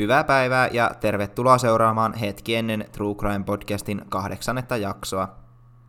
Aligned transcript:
Hyvää 0.00 0.24
päivää 0.24 0.68
ja 0.72 0.90
tervetuloa 1.00 1.58
seuraamaan 1.58 2.14
hetki 2.14 2.54
ennen 2.54 2.84
True 2.92 3.14
Crime 3.14 3.44
podcastin 3.44 4.02
kahdeksannetta 4.08 4.76
jaksoa. 4.76 5.28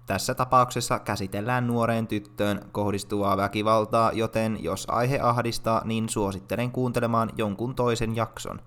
Tässä 0.06 0.34
tapauksessa 0.34 1.00
käsitellään 1.00 1.68
nuoreen 1.68 2.08
tyttöön 2.08 2.62
kohdistuvaa 2.72 3.38
väkivaltaa, 3.38 4.12
joten 4.12 4.64
jos 4.64 4.88
aihe 4.90 5.20
ahdistaa, 5.20 5.82
niin 5.86 6.10
suosittelen 6.10 6.72
kuuntelemaan 6.72 7.30
jonkun 7.38 7.76
toisen 7.76 8.16
jakson. 8.16 8.62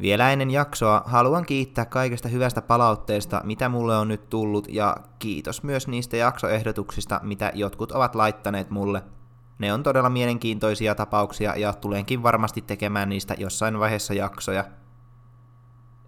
Vielä 0.00 0.30
ennen 0.32 0.50
jaksoa 0.50 1.02
haluan 1.06 1.46
kiittää 1.46 1.84
kaikesta 1.84 2.28
hyvästä 2.28 2.62
palautteesta, 2.62 3.40
mitä 3.44 3.68
mulle 3.68 3.96
on 3.96 4.08
nyt 4.08 4.28
tullut, 4.28 4.66
ja 4.68 4.96
kiitos 5.18 5.62
myös 5.62 5.88
niistä 5.88 6.16
jaksoehdotuksista, 6.16 7.20
mitä 7.22 7.52
jotkut 7.54 7.92
ovat 7.92 8.14
laittaneet 8.14 8.70
mulle– 8.70 9.02
ne 9.60 9.72
on 9.72 9.82
todella 9.82 10.10
mielenkiintoisia 10.10 10.94
tapauksia 10.94 11.56
ja 11.56 11.72
tulenkin 11.72 12.22
varmasti 12.22 12.62
tekemään 12.62 13.08
niistä 13.08 13.34
jossain 13.38 13.78
vaiheessa 13.78 14.14
jaksoja. 14.14 14.64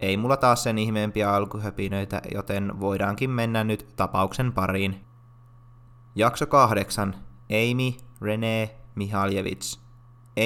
Ei 0.01 0.17
mulla 0.17 0.37
taas 0.37 0.63
sen 0.63 0.79
ihmeempiä 0.79 1.35
alkuhöpinöitä, 1.35 2.23
joten 2.35 2.81
voidaankin 2.81 3.31
mennä 3.31 3.65
nyt 3.65 3.93
tapauksen 3.97 4.53
pariin. 4.53 5.05
Jakso 6.15 6.47
8. 6.47 7.15
Amy 7.51 7.93
Rene 8.21 8.71
Mihaljevits. 8.95 9.81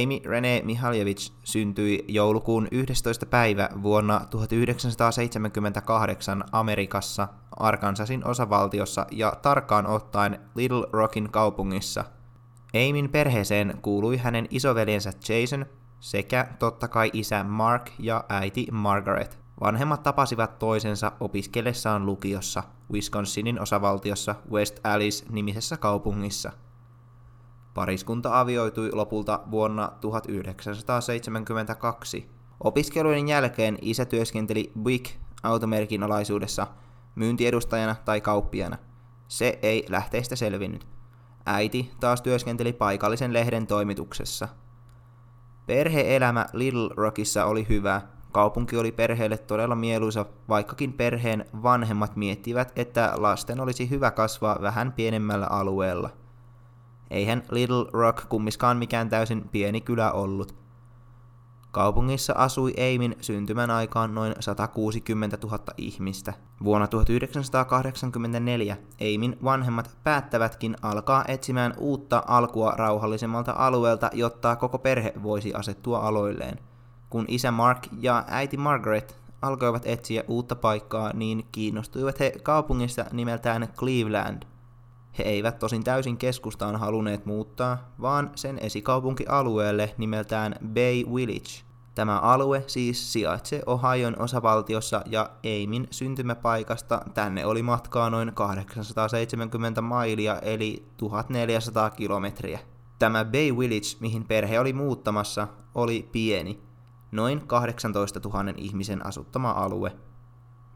Amy 0.02 0.20
Rene 0.24 0.62
Mihaljevits 0.64 1.32
syntyi 1.44 2.04
joulukuun 2.08 2.68
11. 2.70 3.26
päivä 3.26 3.68
vuonna 3.82 4.20
1978 4.30 6.44
Amerikassa, 6.52 7.28
Arkansasin 7.56 8.26
osavaltiossa 8.26 9.06
ja 9.10 9.32
tarkkaan 9.42 9.86
ottaen 9.86 10.40
Little 10.54 10.86
Rockin 10.92 11.30
kaupungissa– 11.30 12.04
Amin 12.74 13.10
perheeseen 13.10 13.78
kuului 13.82 14.16
hänen 14.16 14.46
isoveljensä 14.50 15.12
Jason 15.28 15.66
sekä 16.00 16.48
totta 16.58 16.88
kai 16.88 17.10
isä 17.12 17.44
Mark 17.44 17.90
ja 17.98 18.24
äiti 18.28 18.66
Margaret. 18.72 19.38
Vanhemmat 19.60 20.02
tapasivat 20.02 20.58
toisensa 20.58 21.12
opiskellessaan 21.20 22.06
lukiossa 22.06 22.62
Wisconsinin 22.92 23.60
osavaltiossa 23.60 24.34
West 24.50 24.80
Alice-nimisessä 24.84 25.76
kaupungissa. 25.76 26.52
Pariskunta 27.74 28.40
avioitui 28.40 28.90
lopulta 28.92 29.40
vuonna 29.50 29.92
1972. 30.00 32.30
Opiskelujen 32.60 33.28
jälkeen 33.28 33.78
isä 33.82 34.04
työskenteli 34.04 34.72
Buick 34.82 35.10
automerkin 35.42 36.02
alaisuudessa 36.02 36.66
myyntiedustajana 37.14 37.96
tai 38.04 38.20
kauppiana. 38.20 38.78
Se 39.28 39.58
ei 39.62 39.86
lähteistä 39.88 40.36
selvinnyt. 40.36 40.86
Äiti 41.46 41.90
taas 42.00 42.22
työskenteli 42.22 42.72
paikallisen 42.72 43.32
lehden 43.32 43.66
toimituksessa. 43.66 44.48
Perheelämä 45.66 46.46
Little 46.52 46.88
Rockissa 46.96 47.44
oli 47.44 47.66
hyvä. 47.68 48.02
Kaupunki 48.32 48.76
oli 48.76 48.92
perheelle 48.92 49.38
todella 49.38 49.74
mieluisa, 49.74 50.26
vaikkakin 50.48 50.92
perheen 50.92 51.44
vanhemmat 51.62 52.16
miettivät, 52.16 52.72
että 52.76 53.12
lasten 53.16 53.60
olisi 53.60 53.90
hyvä 53.90 54.10
kasvaa 54.10 54.58
vähän 54.62 54.92
pienemmällä 54.92 55.46
alueella. 55.46 56.10
Eihän 57.10 57.42
Little 57.50 57.86
Rock 57.92 58.28
kummiskaan 58.28 58.76
mikään 58.76 59.08
täysin 59.08 59.48
pieni 59.48 59.80
kylä 59.80 60.12
ollut– 60.12 60.54
Kaupungissa 61.76 62.32
asui 62.36 62.72
Eimin 62.76 63.16
syntymän 63.20 63.70
aikaan 63.70 64.14
noin 64.14 64.34
160 64.40 65.38
000 65.42 65.58
ihmistä. 65.76 66.32
Vuonna 66.64 66.86
1984 66.86 68.76
Eimin 69.00 69.38
vanhemmat 69.44 69.96
päättävätkin 70.04 70.76
alkaa 70.82 71.24
etsimään 71.28 71.74
uutta 71.78 72.22
alkua 72.26 72.70
rauhallisemmalta 72.70 73.54
alueelta, 73.56 74.10
jotta 74.12 74.56
koko 74.56 74.78
perhe 74.78 75.12
voisi 75.22 75.54
asettua 75.54 75.98
aloilleen. 75.98 76.58
Kun 77.10 77.24
isä 77.28 77.50
Mark 77.50 77.86
ja 78.00 78.24
äiti 78.28 78.56
Margaret 78.56 79.16
alkoivat 79.42 79.82
etsiä 79.86 80.24
uutta 80.28 80.56
paikkaa, 80.56 81.12
niin 81.14 81.46
kiinnostuivat 81.52 82.20
he 82.20 82.32
kaupungista 82.42 83.04
nimeltään 83.12 83.68
Cleveland. 83.76 84.42
He 85.18 85.22
eivät 85.22 85.58
tosin 85.58 85.84
täysin 85.84 86.16
keskustaan 86.16 86.76
halunneet 86.76 87.26
muuttaa, 87.26 87.78
vaan 88.00 88.30
sen 88.34 88.58
esikaupunkialueelle 88.58 89.94
nimeltään 89.98 90.54
Bay 90.74 91.14
Village. 91.14 91.65
Tämä 91.96 92.18
alue 92.18 92.64
siis 92.66 93.12
sijaitsee 93.12 93.62
Ohion 93.66 94.22
osavaltiossa 94.22 95.02
ja 95.06 95.30
Eimin 95.42 95.88
syntymäpaikasta 95.90 97.00
tänne 97.14 97.46
oli 97.46 97.62
matkaa 97.62 98.10
noin 98.10 98.34
870 98.34 99.80
mailia 99.80 100.38
eli 100.38 100.88
1400 100.96 101.90
kilometriä. 101.90 102.58
Tämä 102.98 103.24
Bay 103.24 103.58
Village, 103.58 103.96
mihin 104.00 104.24
perhe 104.24 104.60
oli 104.60 104.72
muuttamassa, 104.72 105.48
oli 105.74 106.08
pieni, 106.12 106.60
noin 107.12 107.40
18 107.46 108.20
000 108.24 108.44
ihmisen 108.56 109.06
asuttama 109.06 109.50
alue. 109.50 109.96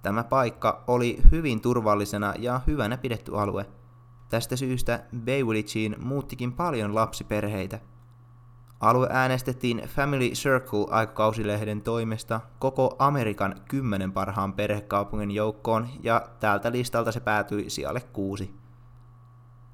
Tämä 0.03 0.25
paikka 0.25 0.84
oli 0.86 1.19
hyvin 1.30 1.60
turvallisena 1.60 2.34
ja 2.38 2.60
hyvänä 2.66 2.97
pidetty 2.97 3.38
alue. 3.38 3.66
Tästä 4.28 4.56
syystä 4.56 5.04
Bay 5.25 5.47
Villageen 5.47 5.97
muuttikin 6.04 6.53
paljon 6.53 6.94
lapsiperheitä– 6.94 7.80
Alue 8.80 9.08
äänestettiin 9.10 9.82
Family 9.86 10.30
Circle-aikakausilehden 10.30 11.82
toimesta 11.82 12.41
koko 12.58 12.96
Amerikan 12.98 13.54
kymmenen 13.68 14.12
parhaan 14.12 14.52
perhekaupungin 14.52 15.30
joukkoon 15.30 15.88
ja 16.02 16.28
tältä 16.41 16.72
listalta 16.72 17.12
se 17.12 17.20
päätyi 17.20 17.70
sijalle 17.70 18.00
kuusi. 18.00 18.54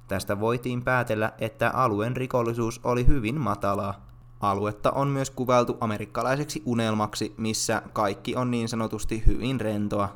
Tästä 0.07 0.39
voitiin 0.39 0.83
päätellä, 0.83 1.33
että 1.39 1.71
alueen 1.73 2.17
rikollisuus 2.17 2.81
oli 2.83 3.07
hyvin 3.07 3.41
matalaa. 3.41 4.07
Aluetta 4.39 4.91
on 4.91 5.07
myös 5.07 5.29
kuvailtu 5.29 5.77
amerikkalaiseksi 5.81 6.63
unelmaksi, 6.65 7.33
missä 7.37 7.81
kaikki 7.93 8.35
on 8.35 8.51
niin 8.51 8.69
sanotusti 8.69 9.23
hyvin 9.25 9.61
rentoa. 9.61 10.09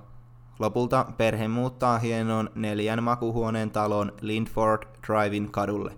Lopulta 0.59 1.05
perhe 1.17 1.47
muuttaa 1.47 1.99
hienoon 1.99 2.49
neljän 2.55 3.03
makuhuoneen 3.03 3.71
talon 3.71 4.11
Lindford 4.21 4.83
Drivein 5.07 5.51
kadulle. 5.51 5.93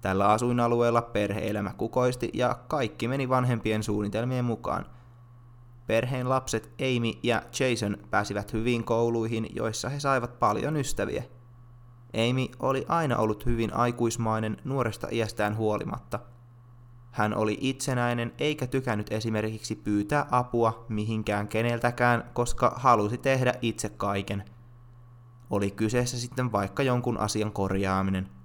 Tällä 0.00 0.28
asuinalueella 0.28 1.02
perheelämä 1.02 1.72
kukoisti 1.76 2.30
ja 2.34 2.58
kaikki 2.68 3.08
meni 3.08 3.28
vanhempien 3.28 3.82
suunnitelmien 3.82 4.44
mukaan. 4.44 4.86
Perheen 5.86 6.28
lapset 6.28 6.72
Amy 6.80 7.12
ja 7.22 7.42
Jason 7.60 7.96
pääsivät 8.10 8.52
hyviin 8.52 8.84
kouluihin, 8.84 9.46
joissa 9.54 9.88
he 9.88 10.00
saivat 10.00 10.38
paljon 10.38 10.76
ystäviä. 10.76 11.24
Amy 12.14 12.46
oli 12.58 12.84
aina 12.88 13.16
ollut 13.16 13.46
hyvin 13.46 13.74
aikuismainen 13.74 14.56
nuoresta 14.64 15.08
iästään 15.12 15.56
huolimatta. 15.56 16.18
Hän 17.10 17.34
oli 17.34 17.58
itsenäinen 17.60 18.32
eikä 18.38 18.66
tykännyt 18.66 19.12
esimerkiksi 19.12 19.74
pyytää 19.74 20.26
apua 20.30 20.84
mihinkään 20.88 21.48
keneltäkään, 21.48 22.30
koska 22.32 22.72
halusi 22.76 23.18
tehdä 23.18 23.54
itse 23.62 23.88
kaiken. 23.88 24.44
Oli 25.50 25.70
kyseessä 25.70 26.18
sitten 26.18 26.52
vaikka 26.52 26.82
jonkun 26.82 27.18
asian 27.18 27.52
korjaaminen– 27.52 28.28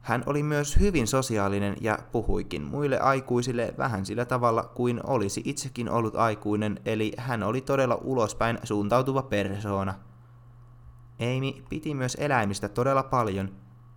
hän 0.00 0.22
oli 0.26 0.42
myös 0.42 0.80
hyvin 0.80 1.06
sosiaalinen 1.06 1.76
ja 1.80 1.98
puhuikin 2.12 2.62
muille 2.62 3.00
aikuisille 3.00 3.74
vähän 3.78 4.06
sillä 4.06 4.24
tavalla 4.24 4.62
kuin 4.62 5.00
olisi 5.06 5.42
itsekin 5.44 5.90
ollut 5.90 6.16
aikuinen, 6.16 6.80
eli 6.84 7.12
hän 7.16 7.42
oli 7.42 7.60
todella 7.60 7.94
ulospäin 7.94 8.58
suuntautuva 8.64 9.22
persoona. 9.22 9.94
Amy 11.20 11.62
piti 11.68 11.94
myös 11.94 12.16
eläimistä 12.20 12.68
todella 12.68 13.02
paljon. 13.02 13.52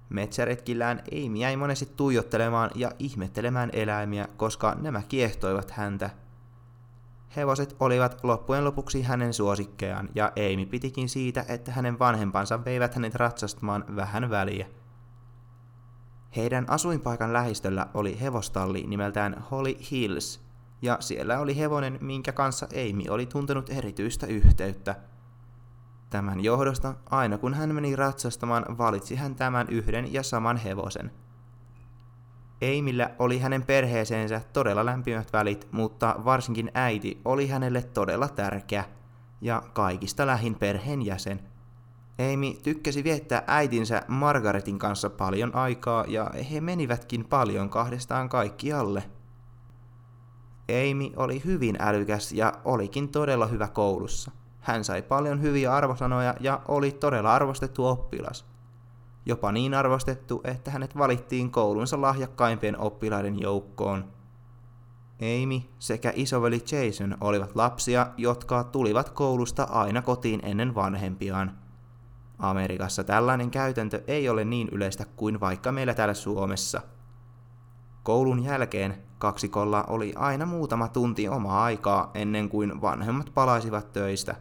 Metsäretkillään 0.09 1.03
Amy 1.11 1.37
jäi 1.37 1.55
monesti 1.55 1.85
tuijottelemaan 1.95 2.69
ja 2.75 2.91
ihmettelemään 2.99 3.69
eläimiä, 3.73 4.27
koska 4.37 4.75
nämä 4.81 5.01
kiehtoivat 5.09 5.71
häntä. 5.71 6.09
Hevoset 7.35 7.75
olivat 7.79 8.23
loppujen 8.23 8.63
lopuksi 8.63 9.01
hänen 9.01 9.33
suosikkejaan, 9.33 10.09
ja 10.15 10.25
Amy 10.25 10.65
pitikin 10.65 11.09
siitä, 11.09 11.45
että 11.47 11.71
hänen 11.71 11.99
vanhempansa 11.99 12.65
veivät 12.65 12.95
hänet 12.95 13.15
ratsastamaan 13.15 13.85
vähän 13.95 14.29
väliä. 14.29 14.67
Heidän 16.35 16.65
asuinpaikan 16.67 17.33
lähistöllä 17.33 17.87
oli 17.93 18.21
hevostalli 18.21 18.83
nimeltään 18.87 19.45
Holly 19.51 19.75
Hills, 19.91 20.43
ja 20.81 20.97
siellä 20.99 21.39
oli 21.39 21.57
hevonen, 21.57 21.97
minkä 22.01 22.31
kanssa 22.31 22.67
Amy 22.73 23.03
oli 23.09 23.25
tuntenut 23.25 23.69
erityistä 23.69 24.27
yhteyttä. 24.27 24.95
Tämän 26.09 26.43
johdosta, 26.43 26.95
aina 27.09 27.37
kun 27.37 27.53
hän 27.53 27.75
meni 27.75 27.95
ratsastamaan, 27.95 28.77
valitsi 28.77 29.15
hän 29.15 29.35
tämän 29.35 29.67
yhden 29.69 30.13
ja 30.13 30.23
saman 30.23 30.57
hevosen. 30.57 31.11
Amyllä 32.61 33.09
oli 33.19 33.39
hänen 33.39 33.63
perheeseensä 33.63 34.41
todella 34.53 34.85
lämpimät 34.85 35.33
välit, 35.33 35.67
mutta 35.71 36.15
varsinkin 36.25 36.71
äiti 36.73 37.21
oli 37.25 37.47
hänelle 37.47 37.81
todella 37.81 38.27
tärkeä 38.27 38.83
ja 39.41 39.63
kaikista 39.73 40.27
lähin 40.27 40.55
perheenjäsen– 40.55 41.39
Amy 42.19 42.53
tykkäsi 42.63 43.03
viettää 43.03 43.43
äitinsä 43.47 44.01
Margaretin 44.07 44.79
kanssa 44.79 45.09
paljon 45.09 45.55
aikaa 45.55 46.05
ja 46.07 46.31
he 46.51 46.61
menivätkin 46.61 47.25
paljon 47.25 47.69
kahdestaan 47.69 48.29
kaikkialle. 48.29 49.03
Amy 50.69 51.11
oli 51.15 51.41
hyvin 51.45 51.77
älykäs 51.79 52.31
ja 52.31 52.53
olikin 52.65 53.09
todella 53.09 53.47
hyvä 53.47 53.67
koulussa. 53.67 54.31
Hän 54.59 54.83
sai 54.83 55.01
paljon 55.01 55.41
hyviä 55.41 55.73
arvosanoja 55.73 56.35
ja 56.39 56.61
oli 56.67 56.91
todella 56.91 57.33
arvostettu 57.35 57.85
oppilas. 57.85 58.45
Jopa 59.25 59.51
niin 59.51 59.73
arvostettu, 59.73 60.41
että 60.43 60.71
hänet 60.71 60.97
valittiin 60.97 61.51
koulunsa 61.51 62.01
lahjakkaimpien 62.01 62.79
oppilaiden 62.79 63.39
joukkoon. 63.39 64.05
Amy 65.21 65.61
sekä 65.79 66.13
isoveli 66.15 66.63
Jason 66.71 67.17
olivat 67.21 67.55
lapsia, 67.55 68.07
jotka 68.17 68.63
tulivat 68.63 69.09
koulusta 69.09 69.63
aina 69.63 70.01
kotiin 70.01 70.39
ennen 70.43 70.75
vanhempiaan. 70.75 71.62
Amerikassa 72.49 73.03
tällainen 73.03 73.51
käytäntö 73.51 74.03
ei 74.07 74.29
ole 74.29 74.45
niin 74.45 74.69
yleistä 74.71 75.05
kuin 75.15 75.39
vaikka 75.39 75.71
meillä 75.71 75.93
täällä 75.93 76.13
Suomessa. 76.13 76.81
Koulun 78.03 78.43
jälkeen 78.43 78.97
kaksikolla 79.17 79.83
oli 79.83 80.13
aina 80.15 80.45
muutama 80.45 80.87
tunti 80.87 81.29
omaa 81.29 81.63
aikaa 81.63 82.11
ennen 82.13 82.49
kuin 82.49 82.81
vanhemmat 82.81 83.31
palaisivat 83.33 83.93
töistä. 83.93 84.35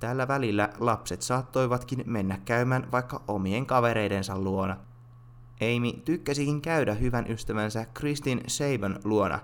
Tällä 0.00 0.28
välillä 0.28 0.68
lapset 0.78 1.22
saattoivatkin 1.22 2.04
mennä 2.06 2.38
käymään 2.44 2.92
vaikka 2.92 3.22
omien 3.28 3.66
kavereidensa 3.66 4.38
luona. 4.38 4.76
Amy 5.60 5.92
tykkäsikin 6.04 6.60
käydä 6.60 6.94
hyvän 6.94 7.30
ystävänsä 7.30 7.86
Kristin 7.94 8.40
Saban 8.46 8.98
luona, 9.04 9.38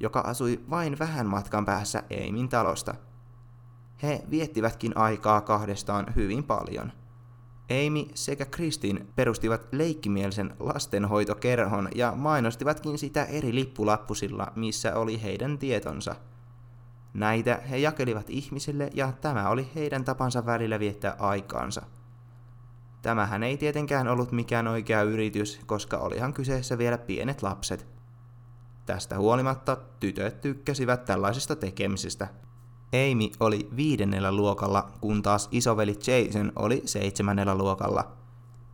joka 0.00 0.20
asui 0.20 0.60
vain 0.70 0.98
vähän 0.98 1.26
matkan 1.26 1.64
päässä 1.64 2.02
Aimin 2.10 2.48
talosta. 2.48 2.94
He 4.02 4.22
viettivätkin 4.30 4.96
aikaa 4.96 5.40
kahdestaan 5.40 6.06
hyvin 6.16 6.44
paljon. 6.44 6.92
Amy 7.70 8.06
sekä 8.14 8.44
Kristin 8.44 9.08
perustivat 9.16 9.68
leikkimielisen 9.72 10.54
lastenhoitokerhon 10.58 11.88
ja 11.94 12.12
mainostivatkin 12.16 12.98
sitä 12.98 13.24
eri 13.24 13.54
lippulappusilla, 13.54 14.52
missä 14.56 14.96
oli 14.96 15.22
heidän 15.22 15.58
tietonsa. 15.58 16.14
Näitä 17.14 17.60
he 17.70 17.76
jakelivat 17.76 18.30
ihmisille 18.30 18.90
ja 18.94 19.12
tämä 19.20 19.48
oli 19.48 19.70
heidän 19.74 20.04
tapansa 20.04 20.46
välillä 20.46 20.78
viettää 20.78 21.16
aikaansa. 21.18 21.82
Tämähän 23.02 23.42
ei 23.42 23.56
tietenkään 23.56 24.08
ollut 24.08 24.32
mikään 24.32 24.68
oikea 24.68 25.02
yritys, 25.02 25.60
koska 25.66 25.98
olihan 25.98 26.32
kyseessä 26.32 26.78
vielä 26.78 26.98
pienet 26.98 27.42
lapset. 27.42 27.86
Tästä 28.86 29.18
huolimatta 29.18 29.76
tytöt 30.00 30.40
tykkäsivät 30.40 31.04
tällaisista 31.04 31.56
tekemisistä– 31.56 32.28
Amy 32.92 33.30
oli 33.40 33.68
viidennellä 33.76 34.32
luokalla, 34.32 34.90
kun 35.00 35.22
taas 35.22 35.48
isoveli 35.52 35.98
Jason 36.06 36.52
oli 36.56 36.82
seitsemännellä 36.84 37.54
luokalla. 37.54 38.12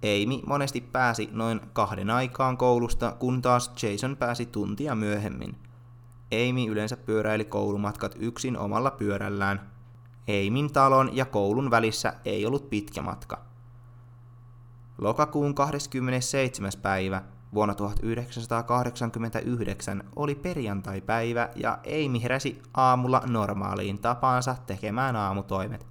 Amy 0.02 0.42
monesti 0.46 0.80
pääsi 0.80 1.28
noin 1.32 1.60
kahden 1.72 2.10
aikaan 2.10 2.56
koulusta, 2.56 3.12
kun 3.18 3.42
taas 3.42 3.72
Jason 3.82 4.16
pääsi 4.16 4.46
tuntia 4.46 4.94
myöhemmin. 4.94 5.56
Amy 6.32 6.72
yleensä 6.72 6.96
pyöräili 6.96 7.44
koulumatkat 7.44 8.16
yksin 8.18 8.58
omalla 8.58 8.90
pyörällään. 8.90 9.76
Aimin 10.28 10.72
talon 10.72 11.16
ja 11.16 11.24
koulun 11.24 11.70
välissä 11.70 12.14
ei 12.24 12.46
ollut 12.46 12.70
pitkä 12.70 13.02
matka. 13.02 13.38
Lokakuun 14.98 15.54
27. 15.54 16.72
päivä 16.82 17.22
Vuonna 17.54 17.74
1989 17.74 20.02
oli 20.16 20.34
perjantai-päivä 20.34 21.48
ja 21.54 21.78
Amy 21.86 22.22
heräsi 22.22 22.62
aamulla 22.74 23.22
normaaliin 23.26 23.98
tapaansa 23.98 24.56
tekemään 24.66 25.16
aamutoimet. 25.16 25.86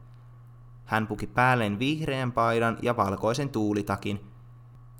Hän 0.85 1.07
puki 1.07 1.27
päälleen 1.27 1.79
vihreän 1.79 2.31
paidan 2.31 2.77
ja 2.81 2.97
valkoisen 2.97 3.49
tuulitakin. 3.49 4.31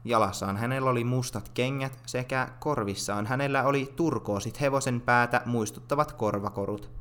Jalassaan 0.06 0.58
hänellä 0.58 0.90
oli 0.90 1.04
mustat 1.04 1.50
kengät 1.50 2.00
sekä 2.06 2.48
korvissaan 2.60 3.26
hänellä 3.26 3.64
oli 3.64 3.94
turkoosit 3.96 4.62
hevosen 4.62 5.02
päätä 5.02 5.42
muistuttavat 5.46 6.12
korvakorut. 6.12 6.92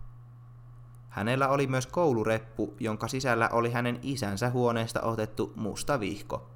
Hänellä 1.08 1.48
oli 1.48 1.66
myös 1.66 1.86
koulureppu, 1.86 2.74
jonka 2.80 3.08
sisällä 3.08 3.48
oli 3.52 3.70
hänen 3.70 3.98
isänsä 4.02 4.50
huoneesta 4.50 5.00
otettu 5.00 5.52
musta 5.56 6.00
vihko. 6.00 6.53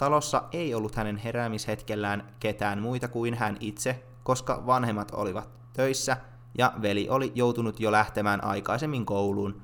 Talossa 0.00 0.42
ei 0.52 0.74
ollut 0.74 0.94
hänen 0.94 1.16
heräämishetkellään 1.16 2.34
ketään 2.40 2.82
muita 2.82 3.08
kuin 3.08 3.34
hän 3.34 3.56
itse, 3.60 4.04
koska 4.22 4.66
vanhemmat 4.66 5.10
olivat 5.10 5.50
töissä 5.72 6.16
ja 6.58 6.72
veli 6.82 7.08
oli 7.08 7.32
joutunut 7.34 7.80
jo 7.80 7.92
lähtemään 7.92 8.44
aikaisemmin 8.44 9.06
kouluun. 9.06 9.62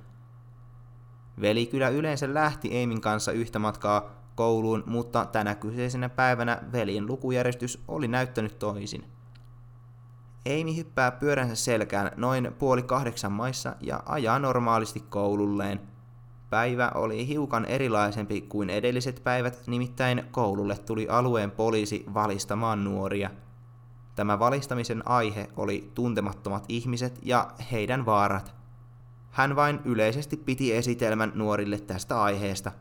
Veli 1.41 1.67
kyllä 1.67 1.89
yleensä 1.89 2.35
lähti 2.35 2.69
Eimin 2.69 3.01
kanssa 3.01 3.33
yhtä 3.33 3.59
matkaa 3.59 4.11
kouluun, 4.35 4.83
mutta 4.87 5.25
tänä 5.25 5.55
kyseisenä 5.55 6.09
päivänä 6.09 6.63
velin 6.73 7.07
lukujärjestys 7.07 7.85
oli 7.89 8.09
näyttänyt 8.09 8.59
toisin. 8.59 9.05
Eimi 10.47 10.77
hyppää 10.77 11.11
pyöränsä 11.11 11.55
selkään 11.55 12.11
noin 12.17 12.55
puoli 12.59 12.83
kahdeksan 12.83 13.33
maissa 13.33 13.77
ja 13.81 14.03
ajaa 14.07 14.39
normaalisti 14.39 15.01
koululleen– 15.01 15.81
Päivä 16.51 16.91
oli 16.95 17.29
hiukan 17.29 17.65
erilaisempi 17.65 18.41
kuin 18.41 18.71
edelliset 18.71 19.21
päivät, 19.25 19.67
nimittäin 19.67 20.25
koululle 20.31 20.77
tuli 20.79 21.09
alueen 21.09 21.51
poliisi 21.51 22.05
valistamaan 22.15 22.85
nuoria. 22.85 23.31
Tämä 24.15 24.39
valistamisen 24.39 25.09
aihe 25.09 25.49
oli 25.57 25.91
tuntemattomat 25.95 26.65
ihmiset 26.69 27.19
ja 27.23 27.51
heidän 27.73 28.07
vaarat. 28.07 28.55
Hän 29.31 29.57
vain 29.57 29.81
yleisesti 29.85 30.37
piti 30.37 30.75
esitelmän 30.75 31.33
nuorille 31.35 31.79
tästä 31.79 32.23
aiheesta. 32.23 32.73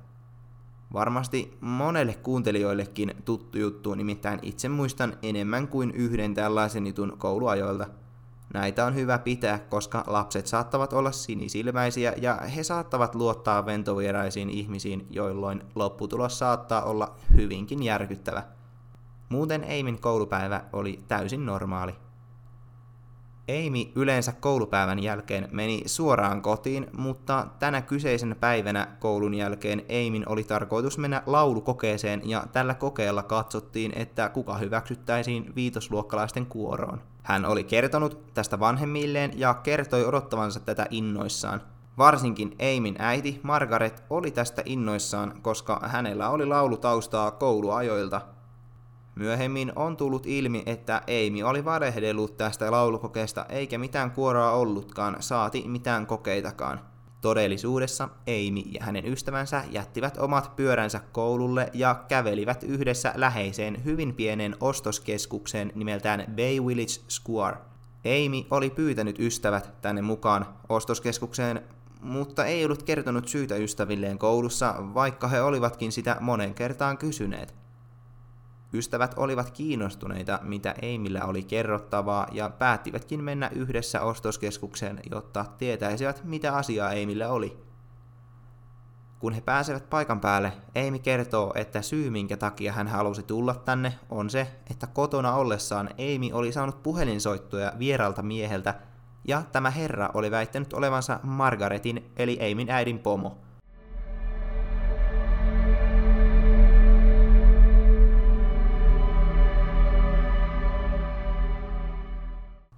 Varmasti 0.94 1.58
monelle 1.62 2.14
kuuntelijoillekin 2.14 3.14
tuttu 3.26 3.58
juttu, 3.58 3.94
nimittäin 3.94 4.40
itse 4.42 4.70
muistan 4.70 5.18
enemmän 5.22 5.68
kuin 5.68 5.92
yhden 5.92 6.34
tällaisen 6.34 6.88
jutun 6.88 7.16
kouluajoilta– 7.18 7.88
Näitä 8.56 8.86
on 8.86 8.96
hyvä 8.96 9.18
pitää, 9.18 9.60
koska 9.60 10.04
lapset 10.08 10.48
saattavat 10.48 10.94
olla 10.94 11.12
sinisilmäisiä 11.12 12.14
ja 12.18 12.36
he 12.36 12.64
saattavat 12.64 13.16
luottaa 13.16 13.66
ventovieraisiin 13.66 14.50
ihmisiin, 14.50 15.08
jolloin 15.10 15.64
lopputulos 15.76 16.40
saattaa 16.40 16.84
olla 16.84 17.16
hyvinkin 17.36 17.84
järkyttävä. 17.84 18.44
Muuten 19.30 19.64
Eimin 19.64 20.02
koulupäivä 20.02 20.64
oli 20.74 21.04
täysin 21.08 21.46
normaali. 21.46 21.96
Amy 23.50 23.92
yleensä 23.96 24.32
koulupäivän 24.32 25.04
jälkeen 25.04 25.50
meni 25.52 25.82
suoraan 25.86 26.42
kotiin, 26.42 26.88
mutta 26.98 27.48
tänä 27.60 27.82
kyseisenä 27.82 28.36
päivänä 28.36 28.88
koulun 29.00 29.34
jälkeen 29.34 29.86
Eimin 29.90 30.30
oli 30.30 30.44
tarkoitus 30.44 30.98
mennä 30.98 31.24
laulukokeeseen 31.26 32.22
ja 32.30 32.44
tällä 32.52 32.74
kokeella 32.74 33.24
katsottiin, 33.24 33.92
että 33.96 34.30
kuka 34.30 34.58
hyväksyttäisiin 34.58 35.56
viitosluokkalaisten 35.56 36.46
kuoroon. 36.46 37.02
Hän 37.26 37.46
oli 37.46 37.64
kertonut 37.64 38.34
tästä 38.34 38.60
vanhemmilleen 38.60 39.32
ja 39.40 39.54
kertoi 39.54 40.06
odottavansa 40.06 40.60
tätä 40.60 40.86
innoissaan. 40.90 41.62
Varsinkin 41.98 42.56
Eimin 42.60 42.96
äiti 43.00 43.40
Margaret 43.44 44.04
oli 44.10 44.32
tästä 44.32 44.62
innoissaan, 44.66 45.34
koska 45.42 45.80
hänellä 45.84 46.30
oli 46.30 46.46
laulutaustaa 46.46 47.32
kouluajoilta 47.32 48.22
Myöhemmin 49.16 49.72
on 49.76 49.98
tullut 49.98 50.26
ilmi, 50.26 50.64
että 50.66 51.02
Amy 51.08 51.44
oli 51.44 51.66
valehdellut 51.66 52.38
tästä 52.38 52.72
laulukokeesta 52.72 53.46
eikä 53.50 53.78
mitään 53.78 54.12
kuoroa 54.12 54.52
ollutkaan, 54.52 55.16
saati 55.20 55.64
mitään 55.68 56.08
kokeitakaan. 56.08 56.80
Todellisuudessa 57.26 58.10
Amy 58.28 58.60
ja 58.60 58.86
hänen 58.86 59.06
ystävänsä 59.06 59.64
jättivät 59.72 60.18
omat 60.18 60.56
pyöränsä 60.56 61.00
koululle 61.12 61.70
ja 61.74 62.04
kävelivät 62.08 62.64
yhdessä 62.64 63.14
läheiseen 63.16 63.86
hyvin 63.86 64.14
pienen 64.14 64.56
ostoskeskukseen 64.60 65.72
nimeltään 65.76 66.26
Bay 66.36 66.66
Village 66.68 67.02
Square. 67.10 67.58
Amy 68.06 68.46
oli 68.52 68.70
pyytänyt 68.70 69.20
ystävät 69.20 69.82
tänne 69.82 70.02
mukaan 70.02 70.46
ostoskeskukseen, 70.70 71.62
mutta 72.02 72.46
ei 72.46 72.66
ollut 72.66 72.84
kertonut 72.84 73.28
syytä 73.28 73.56
ystävilleen 73.56 74.18
koulussa, 74.18 74.76
vaikka 74.78 75.28
he 75.28 75.42
olivatkin 75.42 75.92
sitä 75.92 76.18
monen 76.20 76.54
kertaan 76.54 76.98
kysyneet. 76.98 77.65
Ystävät 78.78 79.14
olivat 79.18 79.52
kiinnostuneita, 79.52 80.40
mitä 80.44 80.76
Eimillä 80.82 81.26
oli 81.26 81.44
kerrottavaa, 81.44 82.28
ja 82.32 82.50
päättivätkin 82.50 83.24
mennä 83.24 83.50
yhdessä 83.56 84.02
ostoskeskukseen, 84.02 85.00
jotta 85.12 85.46
tietäisivät, 85.58 86.24
mitä 86.24 86.56
asiaa 86.56 86.92
Eimillä 86.92 87.30
oli. 87.30 87.58
Kun 89.20 89.34
he 89.34 89.42
pääsevät 89.42 89.90
paikan 89.90 90.20
päälle, 90.20 90.54
Eimi 90.76 91.00
kertoo, 91.00 91.54
että 91.56 91.82
syy 91.82 92.10
minkä 92.10 92.38
takia 92.38 92.74
hän 92.74 92.88
halusi 92.88 93.24
tulla 93.24 93.56
tänne 93.56 94.00
on 94.10 94.30
se, 94.30 94.48
että 94.72 94.88
kotona 94.88 95.36
ollessaan 95.36 95.90
Eimi 95.98 96.34
oli 96.34 96.52
saanut 96.52 96.84
puhelinsoittoja 96.84 97.74
vieralta 97.80 98.22
mieheltä, 98.22 98.74
ja 99.28 99.44
tämä 99.52 99.70
herra 99.70 100.10
oli 100.14 100.32
väittänyt 100.32 100.74
olevansa 100.74 101.20
Margaretin 101.24 102.12
eli 102.18 102.38
Eimin 102.40 102.70
äidin 102.70 103.00
pomo– 103.00 103.38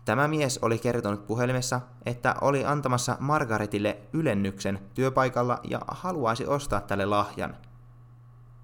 Tämä 0.07 0.27
mies 0.27 0.59
oli 0.61 0.77
kertonut 0.77 1.27
puhelimessa, 1.27 1.81
että 2.05 2.35
oli 2.41 2.65
antamassa 2.65 3.17
Margaretille 3.19 3.97
ylennyksen 4.13 4.79
työpaikalla 4.93 5.59
ja 5.63 5.79
haluaisi 5.87 6.45
ostaa 6.45 6.81
tälle 6.81 7.05
lahjan. 7.05 7.57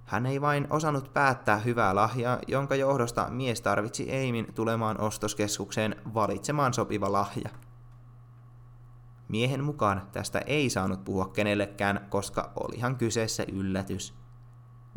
Hän 0.05 0.25
ei 0.25 0.41
vain 0.41 0.67
osannut 0.69 1.13
päättää 1.13 1.57
hyvää 1.57 1.95
lahjaa, 1.95 2.39
jonka 2.47 2.75
johdosta 2.75 3.27
mies 3.29 3.62
tarvitsi 3.62 4.12
Eimin 4.12 4.53
tulemaan 4.53 5.01
ostoskeskukseen 5.01 5.95
valitsemaan 6.13 6.73
sopiva 6.73 7.12
lahja. 7.12 7.50
Miehen 9.27 9.63
mukaan 9.63 10.01
tästä 10.12 10.39
ei 10.39 10.69
saanut 10.69 11.03
puhua 11.03 11.27
kenellekään, 11.27 12.07
koska 12.09 12.51
olihan 12.55 12.95
kyseessä 12.95 13.45
yllätys. 13.51 14.13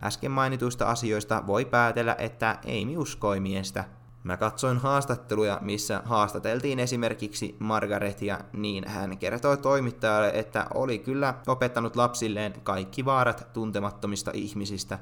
Äsken 0.02 0.30
mainituista 0.30 0.86
asioista 0.90 1.46
voi 1.46 1.64
päätellä, 1.64 2.16
että 2.18 2.58
Eimi 2.64 2.96
uskoi 2.96 3.40
miestä– 3.40 3.84
Mä 4.26 4.36
katsoin 4.36 4.78
haastatteluja, 4.78 5.58
missä 5.62 6.02
haastateltiin 6.04 6.78
esimerkiksi 6.78 7.56
Margaretia, 7.58 8.38
niin 8.52 8.88
hän 8.88 9.18
kertoi 9.18 9.56
toimittajalle, 9.56 10.30
että 10.34 10.66
oli 10.74 10.98
kyllä 10.98 11.34
opettanut 11.46 11.96
lapsilleen 11.96 12.60
kaikki 12.62 13.04
vaarat 13.04 13.46
tuntemattomista 13.52 14.30
ihmisistä. 14.34 14.98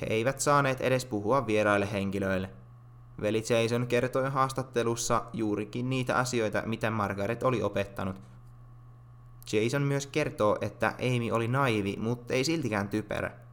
He 0.00 0.06
eivät 0.10 0.40
saaneet 0.40 0.80
edes 0.80 1.04
puhua 1.04 1.46
vieraille 1.46 1.92
henkilöille. 1.92 2.50
Veli 3.20 3.42
Jason 3.50 3.86
kertoi 3.86 4.30
haastattelussa 4.30 5.24
juurikin 5.32 5.90
niitä 5.90 6.16
asioita, 6.16 6.62
mitä 6.66 6.90
Margaret 6.90 7.42
oli 7.42 7.62
opettanut. 7.62 8.20
Jason 9.52 9.82
myös 9.82 10.06
kertoo, 10.06 10.58
että 10.60 10.88
Amy 10.88 11.30
oli 11.30 11.48
naivi, 11.48 11.96
mutta 12.00 12.34
ei 12.34 12.44
siltikään 12.44 12.88
typerä. 12.88 13.45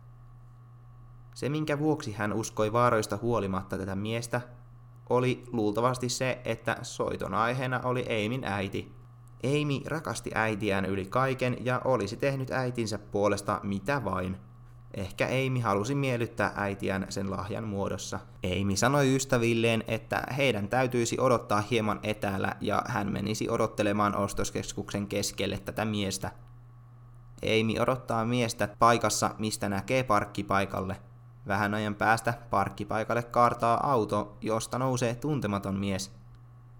Se, 1.33 1.49
minkä 1.49 1.79
vuoksi 1.79 2.11
hän 2.11 2.33
uskoi 2.33 2.73
vaaroista 2.73 3.19
huolimatta 3.21 3.77
tätä 3.77 3.95
miestä, 3.95 4.41
oli 5.09 5.43
luultavasti 5.51 6.09
se, 6.09 6.41
että 6.45 6.77
soiton 6.81 7.33
aiheena 7.33 7.79
oli 7.83 8.01
Eimin 8.01 8.43
äiti. 8.43 8.91
Amy 9.43 9.79
rakasti 9.85 10.31
äitiään 10.35 10.85
yli 10.85 11.05
kaiken 11.05 11.57
ja 11.61 11.81
olisi 11.85 12.17
tehnyt 12.17 12.51
äitinsä 12.51 12.97
puolesta 12.97 13.59
mitä 13.63 14.05
vain. 14.05 14.37
Ehkä 14.93 15.25
Amy 15.27 15.59
halusi 15.59 15.95
miellyttää 15.95 16.53
äitiään 16.55 17.05
sen 17.09 17.31
lahjan 17.31 17.63
muodossa. 17.63 18.19
Amy 18.43 18.75
sanoi 18.75 19.15
ystävilleen, 19.15 19.83
että 19.87 20.23
heidän 20.37 20.67
täytyisi 20.67 21.17
odottaa 21.19 21.61
hieman 21.61 21.99
etäällä 22.03 22.55
ja 22.61 22.81
hän 22.87 23.11
menisi 23.11 23.49
odottelemaan 23.49 24.15
ostoskeskuksen 24.15 25.07
keskelle 25.07 25.57
tätä 25.57 25.85
miestä. 25.85 26.31
Amy 27.43 27.79
odottaa 27.79 28.25
miestä 28.25 28.69
paikassa, 28.79 29.35
mistä 29.37 29.69
näkee 29.69 30.03
parkkipaikalle– 30.03 30.95
Vähän 31.47 31.73
ajan 31.73 31.95
päästä 31.95 32.33
parkkipaikalle 32.49 33.23
kaartaa 33.23 33.91
auto, 33.91 34.37
josta 34.41 34.79
nousee 34.79 35.15
tuntematon 35.15 35.79
mies. 35.79 36.11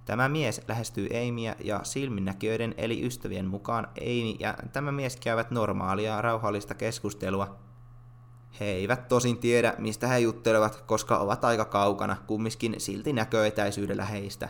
Tämä 0.06 0.30
mies 0.30 0.62
lähestyy 0.68 1.08
Amyä 1.08 1.56
ja 1.64 1.80
silminnäkijöiden 1.84 2.74
eli 2.78 3.06
ystävien 3.06 3.48
mukaan 3.48 3.88
Amy 4.02 4.36
ja 4.40 4.56
tämä 4.74 4.92
mies 4.92 5.16
käyvät 5.16 5.52
normaalia 5.52 6.22
rauhallista 6.22 6.74
keskustelua. 6.74 7.60
He 8.60 8.66
eivät 8.66 9.08
tosin 9.08 9.38
tiedä, 9.38 9.74
mistä 9.78 10.08
he 10.08 10.20
juttelevat, 10.20 10.82
koska 10.82 11.18
ovat 11.18 11.46
aika 11.46 11.66
kaukana, 11.66 12.16
kummiskin 12.28 12.76
silti 12.78 13.14
näköetäisyydellä 13.14 14.06
heistä. 14.06 14.50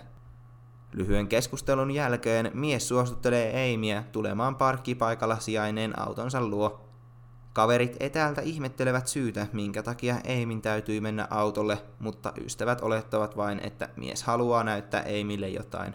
Lyhyen 0.94 1.28
keskustelun 1.28 1.92
jälkeen 1.92 2.52
mies 2.54 2.88
suostuttelee 2.88 3.74
Amyä 3.74 4.04
tulemaan 4.12 4.56
parkkipaikalla 4.56 5.40
sijainneen 5.40 6.00
autonsa 6.00 6.42
luo. 6.42 6.93
Kaverit 7.54 7.98
etäältä 8.00 8.42
ihmettelevät 8.42 9.08
syytä, 9.08 9.48
minkä 9.54 9.84
takia 9.84 10.16
Eimin 10.24 10.62
täytyy 10.62 11.02
mennä 11.02 11.28
autolle, 11.30 11.78
mutta 12.00 12.34
ystävät 12.46 12.82
olettavat 12.82 13.38
vain, 13.38 13.60
että 13.60 13.90
mies 13.96 14.24
haluaa 14.24 14.64
näyttää 14.64 15.02
Eimille 15.02 15.50
jotain. 15.50 15.94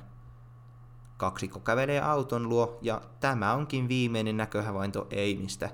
Kaksikko 1.16 1.60
kävelee 1.60 2.00
auton 2.00 2.48
luo 2.48 2.78
ja 2.82 3.00
tämä 3.20 3.54
onkin 3.54 3.88
viimeinen 3.88 4.36
näköhavainto 4.36 5.06
Eimistä. 5.10 5.70